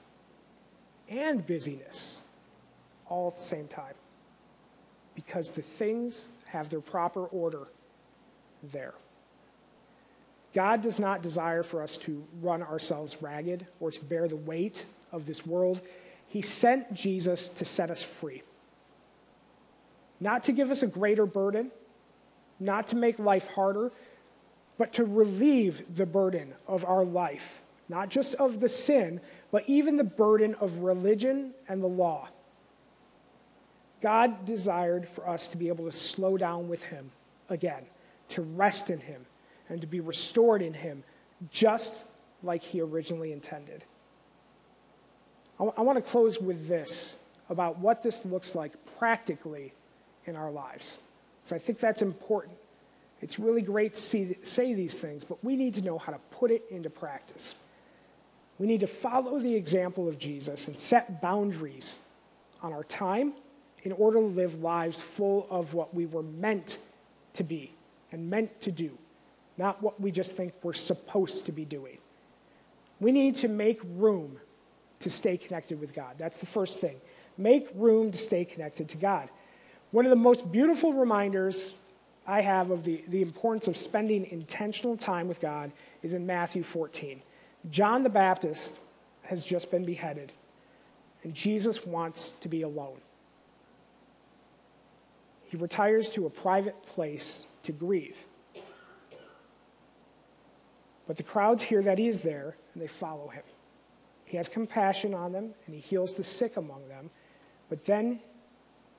and 1.10 1.46
busyness 1.46 2.22
all 3.08 3.28
at 3.28 3.36
the 3.36 3.42
same 3.42 3.68
time 3.68 3.94
because 5.16 5.52
the 5.52 5.62
things 5.62 6.30
have 6.54 6.70
their 6.70 6.82
proper 6.82 7.26
order 7.26 7.68
there. 8.72 8.94
God 10.54 10.82
does 10.82 11.00
not 11.00 11.22
desire 11.22 11.64
for 11.64 11.82
us 11.82 11.98
to 12.00 12.24
run 12.42 12.64
ourselves 12.64 13.18
ragged 13.22 13.66
or 13.80 13.92
to 13.92 14.06
bear 14.06 14.28
the 14.28 14.38
weight 14.38 14.86
of 15.12 15.26
this 15.26 15.46
world. 15.46 15.82
He 16.28 16.42
sent 16.42 16.94
Jesus 16.94 17.50
to 17.50 17.66
set 17.66 17.92
us 17.92 18.02
free 18.02 18.44
not 20.24 20.44
to 20.46 20.54
give 20.54 20.72
us 20.72 20.82
a 20.82 20.88
greater 20.88 21.26
burden, 21.26 21.70
not 22.58 22.88
to 22.88 22.96
make 22.96 23.20
life 23.20 23.50
harder, 23.50 23.92
but 24.78 24.94
to 24.94 25.04
relieve 25.04 25.84
the 25.96 26.06
burden 26.06 26.54
of 26.66 26.86
our 26.86 27.04
life, 27.04 27.62
not 27.90 28.08
just 28.08 28.34
of 28.36 28.62
the 28.62 28.70
sin, 28.70 29.20
but 29.52 29.68
even 29.68 29.98
the 29.98 30.04
burden 30.04 30.56
of 30.62 30.80
religion 30.80 31.54
and 31.68 31.84
the 31.84 31.88
law. 31.88 32.30
God 34.04 34.44
desired 34.44 35.08
for 35.08 35.26
us 35.26 35.48
to 35.48 35.58
be 35.58 35.70
able 35.70 35.86
to 35.86 35.92
slow 35.94 36.36
down 36.36 36.68
with 36.68 36.84
Him 36.84 37.10
again, 37.50 37.86
to 38.30 38.42
rest 38.42 38.90
in 38.90 39.00
Him, 39.00 39.26
and 39.70 39.80
to 39.80 39.88
be 39.88 40.02
restored 40.02 40.62
in 40.62 40.74
Him, 40.74 41.06
just 41.50 42.04
like 42.44 42.62
He 42.62 42.82
originally 42.82 43.32
intended. 43.32 43.86
I, 45.58 45.64
w- 45.64 45.74
I 45.78 45.82
want 45.84 46.04
to 46.04 46.12
close 46.12 46.42
with 46.42 46.68
this 46.68 47.16
about 47.50 47.80
what 47.80 48.04
this 48.04 48.26
looks 48.26 48.56
like 48.56 48.74
practically 49.00 49.72
in 50.26 50.36
our 50.36 50.52
lives. 50.52 50.98
So 51.46 51.56
I 51.56 51.60
think 51.60 51.80
that's 51.80 52.02
important. 52.02 52.58
It's 53.22 53.40
really 53.40 53.62
great 53.62 53.94
to 53.94 54.02
see, 54.02 54.36
say 54.42 54.74
these 54.74 54.96
things, 54.96 55.24
but 55.24 55.42
we 55.46 55.56
need 55.56 55.76
to 55.76 55.82
know 55.82 55.98
how 55.98 56.12
to 56.12 56.20
put 56.30 56.52
it 56.52 56.66
into 56.70 56.90
practice. 56.90 57.56
We 58.60 58.68
need 58.68 58.82
to 58.82 58.88
follow 58.88 59.40
the 59.40 59.56
example 59.56 60.10
of 60.10 60.20
Jesus 60.20 60.68
and 60.68 60.78
set 60.78 61.22
boundaries 61.22 62.00
on 62.62 62.74
our 62.74 62.84
time 62.84 63.34
in 63.84 63.92
order 63.92 64.20
to 64.20 64.26
live 64.26 64.62
lives 64.62 65.00
full 65.02 65.48
of 65.50 65.74
what 65.74 65.94
we 65.94 66.06
were 66.06 66.24
meant 66.24 66.80
to 67.34 67.44
be 67.44 67.74
and 68.12 68.30
meant 68.30 68.62
to 68.62 68.72
do, 68.72 68.98
not 69.58 69.82
what 69.82 70.00
we 70.00 70.12
just 70.12 70.36
think 70.36 70.54
we're 70.64 70.74
supposed 70.74 71.46
to 71.46 71.52
be 71.52 71.66
doing. 71.66 71.98
We 73.00 73.12
need 73.12 73.36
to 73.36 73.48
make 73.48 73.82
room 73.96 74.40
to 75.00 75.10
stay 75.10 75.38
connected 75.38 75.80
with 75.80 75.94
God. 75.94 76.16
That's 76.18 76.38
the 76.38 76.46
first 76.46 76.80
thing. 76.80 76.96
Make 77.38 77.68
room 77.76 78.12
to 78.12 78.18
stay 78.18 78.46
connected 78.46 78.88
to 78.90 78.98
God. 78.98 79.30
One 79.92 80.06
of 80.06 80.10
the 80.10 80.16
most 80.16 80.52
beautiful 80.52 80.94
reminders 80.94 81.76
I 82.26 82.42
have 82.42 82.72
of 82.72 82.84
the, 82.84 83.04
the 83.10 83.22
importance 83.22 83.68
of 83.68 83.76
spending 83.76 84.26
intentional 84.26 84.96
time 84.96 85.28
with 85.28 85.42
God 85.42 85.72
is 86.02 86.14
in 86.14 86.26
Matthew 86.26 86.64
14. 86.64 87.22
John 87.70 88.04
the 88.04 88.10
Baptist 88.10 88.80
has 89.24 89.44
just 89.44 89.72
been 89.72 89.86
beheaded, 89.86 90.32
and 91.24 91.34
Jesus 91.34 91.86
wants 91.86 92.34
to 92.42 92.48
be 92.48 92.62
alone. 92.62 93.00
He 95.54 95.58
retires 95.58 96.10
to 96.14 96.26
a 96.26 96.32
private 96.32 96.82
place 96.82 97.46
to 97.62 97.72
grieve. 97.72 98.18
But 101.06 101.16
the 101.16 101.22
crowds 101.22 101.62
hear 101.62 101.84
that 101.84 102.00
he 102.00 102.08
is 102.08 102.24
there, 102.24 102.58
and 102.74 102.82
they 102.82 102.88
follow 102.88 103.28
him. 103.28 103.44
He 104.26 104.36
has 104.38 104.50
compassion 104.50 105.14
on 105.14 105.32
them, 105.32 105.54
and 105.68 105.76
he 105.76 105.80
heals 105.80 106.16
the 106.16 106.24
sick 106.24 106.58
among 106.58 106.88
them. 106.90 107.12
But 107.70 107.86
then 107.86 108.20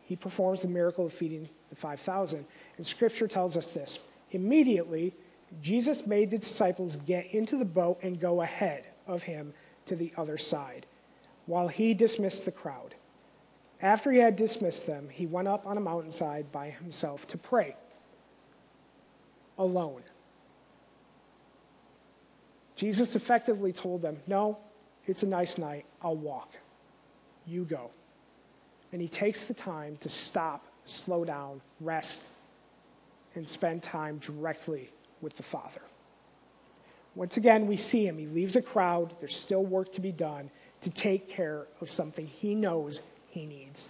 he 0.03 0.15
performs 0.15 0.63
the 0.63 0.69
miracle 0.69 1.07
of 1.07 1.13
feeding 1.13 1.49
the 1.71 1.75
5,000. 1.75 2.47
And 2.77 2.87
scripture 2.87 3.27
tells 3.27 3.57
us 3.57 3.67
this 3.67 3.99
immediately, 4.31 5.13
Jesus 5.61 6.07
made 6.07 6.31
the 6.31 6.39
disciples 6.39 6.95
get 6.99 7.35
into 7.35 7.57
the 7.57 7.65
boat 7.65 7.99
and 8.01 8.21
go 8.21 8.43
ahead 8.43 8.85
of 9.09 9.25
him 9.25 9.55
to 9.87 9.97
the 9.97 10.13
other 10.17 10.39
side, 10.39 10.87
while 11.47 11.67
he 11.67 11.95
dismissed 11.95 12.45
the 12.45 12.53
crowd. 12.53 12.95
After 13.85 14.11
he 14.11 14.18
had 14.18 14.35
dismissed 14.35 14.87
them, 14.87 15.11
he 15.11 15.26
went 15.26 15.47
up 15.47 15.66
on 15.66 15.76
a 15.76 15.80
mountainside 15.80 16.51
by 16.51 16.70
himself 16.70 17.26
to 17.28 17.37
pray, 17.37 17.76
alone. 19.59 20.01
Jesus 22.76 23.14
effectively 23.14 23.74
told 23.74 24.01
them, 24.01 24.16
No, 24.26 24.57
it's 25.07 25.22
a 25.22 25.26
nice 25.26 25.59
night, 25.59 25.85
I'll 26.01 26.16
walk. 26.16 26.51
you 27.47 27.64
go. 27.66 27.91
And 28.91 29.03
he 29.03 29.09
takes 29.09 29.45
the 29.45 29.55
time 29.55 29.99
to 29.99 30.09
stop, 30.09 30.64
slow 30.87 31.26
down, 31.26 31.61
rest, 31.78 32.30
and 33.35 33.47
spend 33.47 33.82
time 33.82 34.16
directly 34.16 34.89
with 35.20 35.37
the 35.37 35.43
Father. 35.43 35.82
Once 37.14 37.37
again, 37.37 37.66
we 37.66 37.76
see 37.76 38.07
him. 38.07 38.16
He 38.16 38.26
leaves 38.26 38.57
a 38.57 38.62
crowd. 38.62 39.14
There's 39.20 39.37
still 39.37 39.62
work 39.62 39.93
to 39.93 40.01
be 40.01 40.11
done 40.11 40.51
to 40.80 40.89
take 40.91 41.28
care 41.28 41.66
of 41.82 41.91
something 41.91 42.26
he 42.26 42.55
knows 42.55 43.03
he 43.35 43.47
needs. 43.47 43.89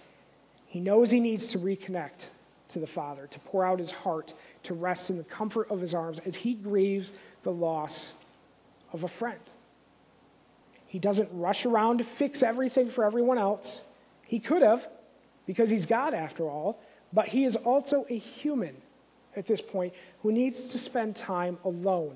He 0.65 0.79
knows 0.79 1.11
he 1.11 1.19
needs 1.19 1.45
to 1.47 1.59
reconnect 1.59 2.29
to 2.69 2.79
the 2.79 2.87
Father, 2.87 3.27
to 3.27 3.39
pour 3.41 3.63
out 3.63 3.77
his 3.77 3.91
heart, 3.91 4.33
to 4.63 4.73
rest 4.73 5.11
in 5.11 5.17
the 5.17 5.23
comfort 5.23 5.69
of 5.69 5.79
his 5.79 5.93
arms 5.93 6.17
as 6.25 6.35
he 6.35 6.55
grieves 6.55 7.11
the 7.43 7.51
loss 7.51 8.15
of 8.91 9.03
a 9.03 9.07
friend. 9.07 9.39
He 10.87 10.97
doesn't 10.97 11.29
rush 11.31 11.63
around 11.63 11.99
to 11.99 12.03
fix 12.03 12.41
everything 12.41 12.89
for 12.89 13.05
everyone 13.05 13.37
else. 13.37 13.83
He 14.23 14.39
could 14.39 14.63
have, 14.63 14.87
because 15.45 15.69
he's 15.69 15.85
God 15.85 16.15
after 16.15 16.49
all, 16.49 16.79
but 17.13 17.27
he 17.27 17.45
is 17.45 17.55
also 17.55 18.07
a 18.09 18.17
human 18.17 18.75
at 19.35 19.45
this 19.45 19.61
point 19.61 19.93
who 20.23 20.31
needs 20.31 20.69
to 20.69 20.79
spend 20.79 21.15
time 21.15 21.59
alone 21.63 22.15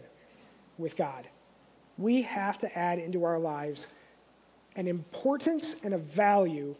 with 0.79 0.97
God. 0.97 1.27
We 1.99 2.23
have 2.23 2.57
to 2.59 2.77
add 2.77 2.97
into 2.97 3.23
our 3.23 3.37
lives 3.37 3.85
an 4.75 4.87
importance 4.87 5.75
and 5.83 5.93
a 5.93 5.99
value 5.99 6.75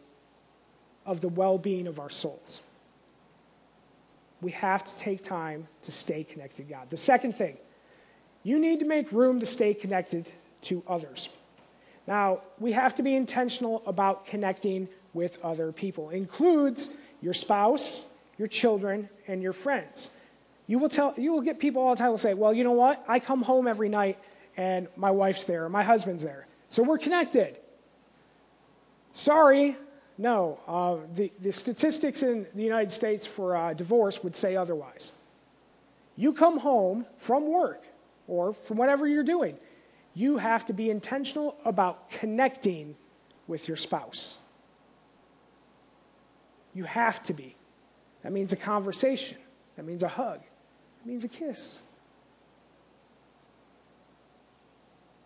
of 1.09 1.21
the 1.21 1.27
well 1.27 1.57
being 1.57 1.87
of 1.87 1.99
our 1.99 2.09
souls. 2.09 2.61
We 4.41 4.51
have 4.51 4.83
to 4.83 4.97
take 4.99 5.23
time 5.23 5.67
to 5.81 5.91
stay 5.91 6.23
connected 6.23 6.67
to 6.67 6.73
God. 6.73 6.89
The 6.91 6.97
second 6.97 7.35
thing, 7.35 7.57
you 8.43 8.59
need 8.59 8.79
to 8.79 8.85
make 8.85 9.11
room 9.11 9.39
to 9.39 9.45
stay 9.47 9.73
connected 9.73 10.31
to 10.61 10.83
others. 10.87 11.27
Now, 12.07 12.41
we 12.59 12.73
have 12.73 12.93
to 12.95 13.03
be 13.03 13.15
intentional 13.15 13.81
about 13.87 14.27
connecting 14.27 14.87
with 15.13 15.43
other 15.43 15.71
people. 15.71 16.11
It 16.11 16.17
includes 16.17 16.91
your 17.21 17.33
spouse, 17.33 18.05
your 18.37 18.47
children, 18.47 19.09
and 19.27 19.41
your 19.41 19.53
friends. 19.53 20.11
You 20.67 20.77
will, 20.77 20.89
tell, 20.89 21.15
you 21.17 21.33
will 21.33 21.41
get 21.41 21.59
people 21.59 21.81
all 21.81 21.95
the 21.95 21.99
time 21.99 22.11
will 22.11 22.19
say, 22.19 22.35
Well, 22.35 22.53
you 22.53 22.63
know 22.63 22.73
what? 22.73 23.03
I 23.07 23.19
come 23.19 23.41
home 23.41 23.67
every 23.67 23.89
night 23.89 24.19
and 24.55 24.87
my 24.95 25.09
wife's 25.09 25.47
there, 25.47 25.67
my 25.69 25.83
husband's 25.83 26.23
there. 26.23 26.45
So 26.67 26.83
we're 26.83 26.99
connected. 26.99 27.57
Sorry, 29.11 29.75
no. 30.19 30.59
Uh, 30.67 30.97
the, 31.15 31.31
the 31.39 31.51
statistics 31.51 32.23
in 32.23 32.45
the 32.53 32.61
United 32.61 32.91
States 32.91 33.25
for 33.25 33.55
uh, 33.55 33.73
divorce 33.73 34.21
would 34.21 34.35
say 34.35 34.55
otherwise. 34.55 35.13
You 36.17 36.33
come 36.33 36.59
home 36.59 37.05
from 37.17 37.47
work 37.47 37.85
or 38.27 38.53
from 38.53 38.75
whatever 38.75 39.07
you're 39.07 39.23
doing, 39.23 39.57
you 40.13 40.37
have 40.37 40.65
to 40.65 40.73
be 40.73 40.89
intentional 40.89 41.55
about 41.63 42.09
connecting 42.11 42.97
with 43.47 43.69
your 43.69 43.77
spouse. 43.77 44.37
You 46.73 46.83
have 46.83 47.23
to 47.23 47.33
be. 47.33 47.55
That 48.23 48.33
means 48.33 48.51
a 48.51 48.57
conversation, 48.57 49.37
that 49.77 49.85
means 49.85 50.03
a 50.03 50.09
hug, 50.09 50.41
that 50.41 51.09
means 51.09 51.23
a 51.23 51.29
kiss. 51.29 51.79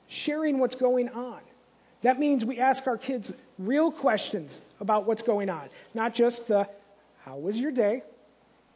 Sharing 0.08 0.60
what's 0.60 0.76
going 0.76 1.10
on. 1.10 1.40
That 2.04 2.20
means 2.20 2.46
we 2.46 2.60
ask 2.60 2.86
our 2.86 2.98
kids 2.98 3.34
real 3.66 3.92
questions 3.92 4.62
about 4.80 5.06
what's 5.06 5.22
going 5.22 5.50
on, 5.50 5.70
not 5.94 6.14
just 6.14 6.48
the, 6.48 6.68
how 7.24 7.38
was 7.38 7.60
your 7.60 7.72
day? 7.72 8.04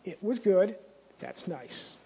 It 0.05 0.21
was 0.23 0.39
good. 0.39 0.75
That's 1.19 1.47
nice. 1.47 1.97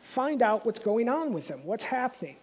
Find 0.00 0.42
out 0.42 0.64
what's 0.64 0.78
going 0.78 1.08
on 1.08 1.32
with 1.32 1.48
them, 1.48 1.60
what's 1.64 1.84
happening. 1.84 2.36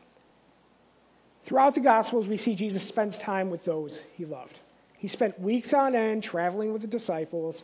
Throughout 1.43 1.75
the 1.75 1.79
Gospels, 1.79 2.27
we 2.27 2.37
see 2.37 2.55
Jesus 2.55 2.83
spends 2.83 3.17
time 3.17 3.49
with 3.49 3.63
those 3.63 4.03
he 4.17 4.25
loved. 4.25 4.59
He 4.97 5.07
spent 5.07 5.39
weeks 5.39 5.73
on 5.73 5.95
end 5.95 6.23
traveling 6.23 6.73
with 6.73 6.81
the 6.81 6.87
disciples. 6.87 7.63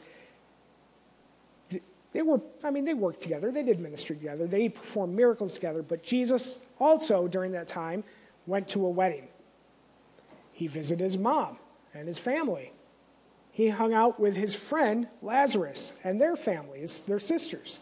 They 2.13 2.21
were, 2.21 2.39
I 2.63 2.69
mean, 2.69 2.85
they 2.85 2.93
worked 2.93 3.21
together, 3.21 3.51
they 3.51 3.63
did 3.63 3.79
ministry 3.79 4.15
together, 4.15 4.45
they 4.45 4.69
performed 4.69 5.15
miracles 5.15 5.53
together, 5.53 5.81
but 5.81 6.03
Jesus 6.03 6.59
also, 6.79 7.27
during 7.27 7.51
that 7.53 7.67
time, 7.67 8.03
went 8.45 8.67
to 8.69 8.85
a 8.85 8.89
wedding. 8.89 9.27
He 10.51 10.67
visited 10.67 11.03
his 11.03 11.17
mom 11.17 11.57
and 11.93 12.07
his 12.07 12.17
family. 12.17 12.71
He 13.51 13.69
hung 13.69 13.93
out 13.93 14.19
with 14.19 14.35
his 14.35 14.55
friend 14.55 15.07
Lazarus 15.21 15.93
and 16.03 16.19
their 16.19 16.35
families, 16.35 17.01
their 17.01 17.19
sisters. 17.19 17.79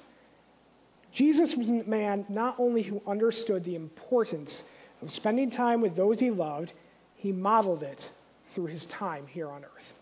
Jesus 1.11 1.55
was 1.55 1.69
a 1.69 1.83
man 1.83 2.25
not 2.29 2.55
only 2.59 2.83
who 2.83 3.01
understood 3.07 3.63
the 3.63 3.75
importance 3.75 4.63
of 5.01 5.11
spending 5.11 5.49
time 5.49 5.81
with 5.81 5.95
those 5.95 6.19
he 6.19 6.29
loved, 6.29 6.73
he 7.15 7.31
modeled 7.31 7.83
it 7.83 8.11
through 8.47 8.67
his 8.67 8.85
time 8.85 9.27
here 9.27 9.49
on 9.49 9.63
earth. 9.63 9.93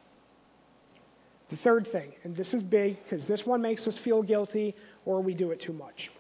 The 1.49 1.55
third 1.55 1.87
thing, 1.87 2.13
and 2.23 2.35
this 2.35 2.53
is 2.53 2.61
big 2.61 3.03
because 3.03 3.25
this 3.25 3.45
one 3.45 3.61
makes 3.61 3.87
us 3.87 3.97
feel 3.97 4.21
guilty 4.21 4.75
or 5.05 5.19
we 5.21 5.33
do 5.33 5.51
it 5.51 5.59
too 5.59 5.73
much. 5.73 6.11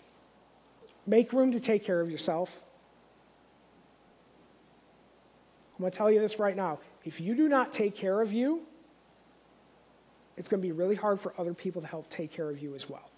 Make 1.05 1.33
room 1.33 1.51
to 1.51 1.59
take 1.59 1.83
care 1.83 2.01
of 2.01 2.09
yourself. 2.09 2.61
I'm 5.77 5.83
going 5.83 5.91
to 5.91 5.97
tell 5.97 6.11
you 6.11 6.19
this 6.19 6.39
right 6.39 6.55
now. 6.55 6.79
If 7.05 7.21
you 7.21 7.35
do 7.35 7.47
not 7.47 7.71
take 7.71 7.95
care 7.95 8.21
of 8.21 8.33
you, 8.33 8.61
it's 10.37 10.47
going 10.47 10.61
to 10.61 10.65
be 10.67 10.71
really 10.71 10.95
hard 10.95 11.19
for 11.19 11.33
other 11.37 11.53
people 11.53 11.81
to 11.81 11.87
help 11.87 12.09
take 12.09 12.31
care 12.31 12.49
of 12.49 12.59
you 12.61 12.75
as 12.75 12.89
well. 12.89 13.09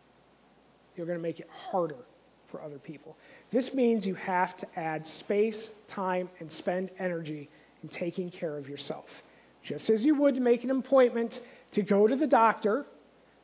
You're 0.96 1.06
going 1.06 1.20
to 1.20 1.24
make 1.24 1.40
it 1.40 1.50
harder 1.72 1.98
for 2.48 2.62
other 2.62 2.80
people. 2.80 3.16
This 3.52 3.74
means 3.74 4.06
you 4.06 4.16
have 4.16 4.58
to 4.58 4.68
add 4.76 5.06
space, 5.06 5.72
time, 5.88 6.30
and 6.40 6.52
spend 6.52 6.90
energy 7.00 7.50
in 7.84 7.90
taking 7.90 8.30
care 8.30 8.58
of 8.58 8.70
yourself. 8.70 9.24
Just 9.64 9.90
as 9.90 10.06
you 10.06 10.16
would 10.16 10.42
make 10.42 10.64
an 10.64 10.72
appointment 10.72 11.42
to 11.72 11.82
go 11.82 12.08
to 12.08 12.16
the 12.16 12.28
doctor, 12.28 12.86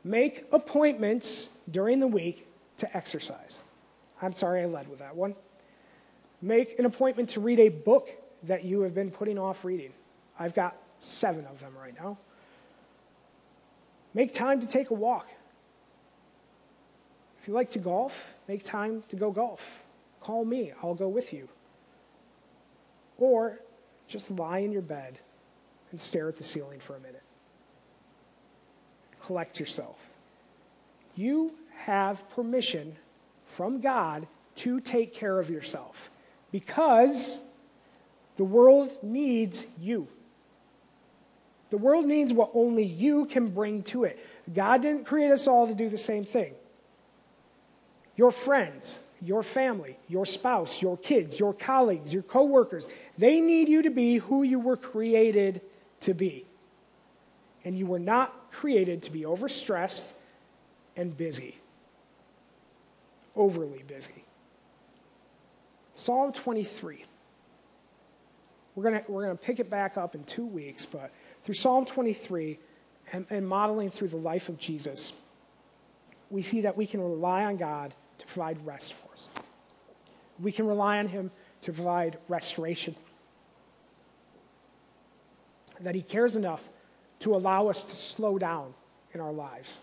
make 0.03 0.45
appointments 0.51 1.49
during 1.69 1.99
the 1.99 2.07
week 2.07 2.47
to 2.77 2.97
exercise. 2.97 3.61
I'm 4.21 4.33
sorry 4.33 4.61
I 4.61 4.65
led 4.65 4.89
with 4.89 4.99
that 4.99 5.15
one. 5.15 5.35
Make 6.41 6.77
an 6.79 6.85
appointment 6.85 7.29
to 7.29 7.39
read 7.39 7.59
a 7.59 7.69
book 7.69 8.09
that 8.43 8.63
you 8.63 8.81
have 8.81 8.93
been 8.93 9.11
putting 9.11 9.37
off 9.37 9.63
reading. 9.65 9.91
I've 10.39 10.53
got 10.53 10.75
seven 10.99 11.45
of 11.45 11.59
them 11.59 11.73
right 11.79 11.95
now. 11.99 12.17
Make 14.13 14.33
time 14.33 14.59
to 14.59 14.67
take 14.67 14.89
a 14.89 14.93
walk. 14.93 15.27
If 17.41 17.47
you 17.47 17.53
like 17.53 17.69
to 17.71 17.79
golf, 17.79 18.33
make 18.47 18.63
time 18.63 19.03
to 19.09 19.15
go 19.15 19.31
golf. 19.31 19.83
Call 20.21 20.43
me, 20.43 20.73
I'll 20.81 20.95
go 20.95 21.07
with 21.07 21.33
you. 21.33 21.47
Or 23.17 23.59
just 24.07 24.31
lie 24.31 24.59
in 24.59 24.71
your 24.71 24.81
bed 24.81 25.19
and 25.91 26.01
stare 26.01 26.27
at 26.27 26.37
the 26.37 26.43
ceiling 26.43 26.79
for 26.79 26.95
a 26.95 26.99
minute. 26.99 27.23
Collect 29.21 29.59
yourself. 29.59 29.97
You 31.15 31.53
have 31.77 32.29
permission 32.29 32.95
from 33.45 33.79
God 33.81 34.27
to 34.55 34.79
take 34.79 35.13
care 35.13 35.39
of 35.39 35.49
yourself 35.49 36.09
because 36.51 37.39
the 38.37 38.43
world 38.43 38.91
needs 39.01 39.67
you. 39.79 40.07
The 41.69 41.77
world 41.77 42.05
needs 42.05 42.33
what 42.33 42.51
only 42.53 42.85
you 42.85 43.25
can 43.25 43.49
bring 43.49 43.83
to 43.83 44.05
it. 44.05 44.19
God 44.53 44.81
didn't 44.81 45.05
create 45.05 45.31
us 45.31 45.47
all 45.47 45.67
to 45.67 45.75
do 45.75 45.89
the 45.89 45.97
same 45.97 46.23
thing. 46.23 46.53
Your 48.15 48.31
friends, 48.31 48.99
your 49.21 49.43
family, 49.43 49.97
your 50.07 50.25
spouse, 50.25 50.81
your 50.81 50.97
kids, 50.97 51.39
your 51.39 51.53
colleagues, 51.53 52.13
your 52.13 52.23
coworkers, 52.23 52.87
they 53.17 53.41
need 53.41 53.67
you 53.67 53.81
to 53.81 53.89
be 53.89 54.17
who 54.17 54.43
you 54.43 54.59
were 54.59 54.77
created 54.77 55.61
to 56.01 56.13
be. 56.13 56.45
And 57.65 57.77
you 57.77 57.85
were 57.85 57.99
not 57.99 58.51
created 58.51 59.03
to 59.03 59.11
be 59.11 59.21
overstressed 59.21 60.13
and 60.95 61.15
busy. 61.15 61.57
Overly 63.35 63.83
busy. 63.87 64.23
Psalm 65.93 66.31
23. 66.31 67.03
We're 68.75 68.83
going 68.83 69.01
we're 69.07 69.25
going 69.25 69.37
to 69.37 69.43
pick 69.43 69.59
it 69.59 69.69
back 69.69 69.97
up 69.97 70.13
in 70.13 70.23
two 70.23 70.45
weeks, 70.45 70.85
but 70.85 71.11
through 71.47 71.55
Psalm 71.55 71.85
23 71.85 72.59
and, 73.13 73.25
and 73.29 73.47
modeling 73.47 73.89
through 73.89 74.09
the 74.09 74.17
life 74.17 74.49
of 74.49 74.57
Jesus, 74.57 75.13
we 76.29 76.41
see 76.41 76.59
that 76.59 76.75
we 76.75 76.85
can 76.85 76.99
rely 76.99 77.45
on 77.45 77.55
God 77.55 77.95
to 78.17 78.25
provide 78.25 78.65
rest 78.65 78.91
for 78.91 79.09
us. 79.13 79.29
We 80.41 80.51
can 80.51 80.67
rely 80.67 80.97
on 80.97 81.07
Him 81.07 81.31
to 81.61 81.71
provide 81.71 82.17
restoration. 82.27 82.97
That 85.79 85.95
He 85.95 86.01
cares 86.01 86.35
enough 86.35 86.67
to 87.21 87.33
allow 87.33 87.69
us 87.69 87.81
to 87.85 87.95
slow 87.95 88.37
down 88.37 88.73
in 89.13 89.21
our 89.21 89.31
lives. 89.31 89.79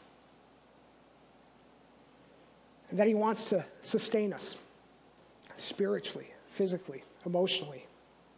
And 2.91 2.99
that 2.99 3.07
He 3.07 3.15
wants 3.15 3.49
to 3.49 3.65
sustain 3.81 4.35
us 4.35 4.59
spiritually, 5.57 6.31
physically, 6.51 7.05
emotionally, 7.25 7.87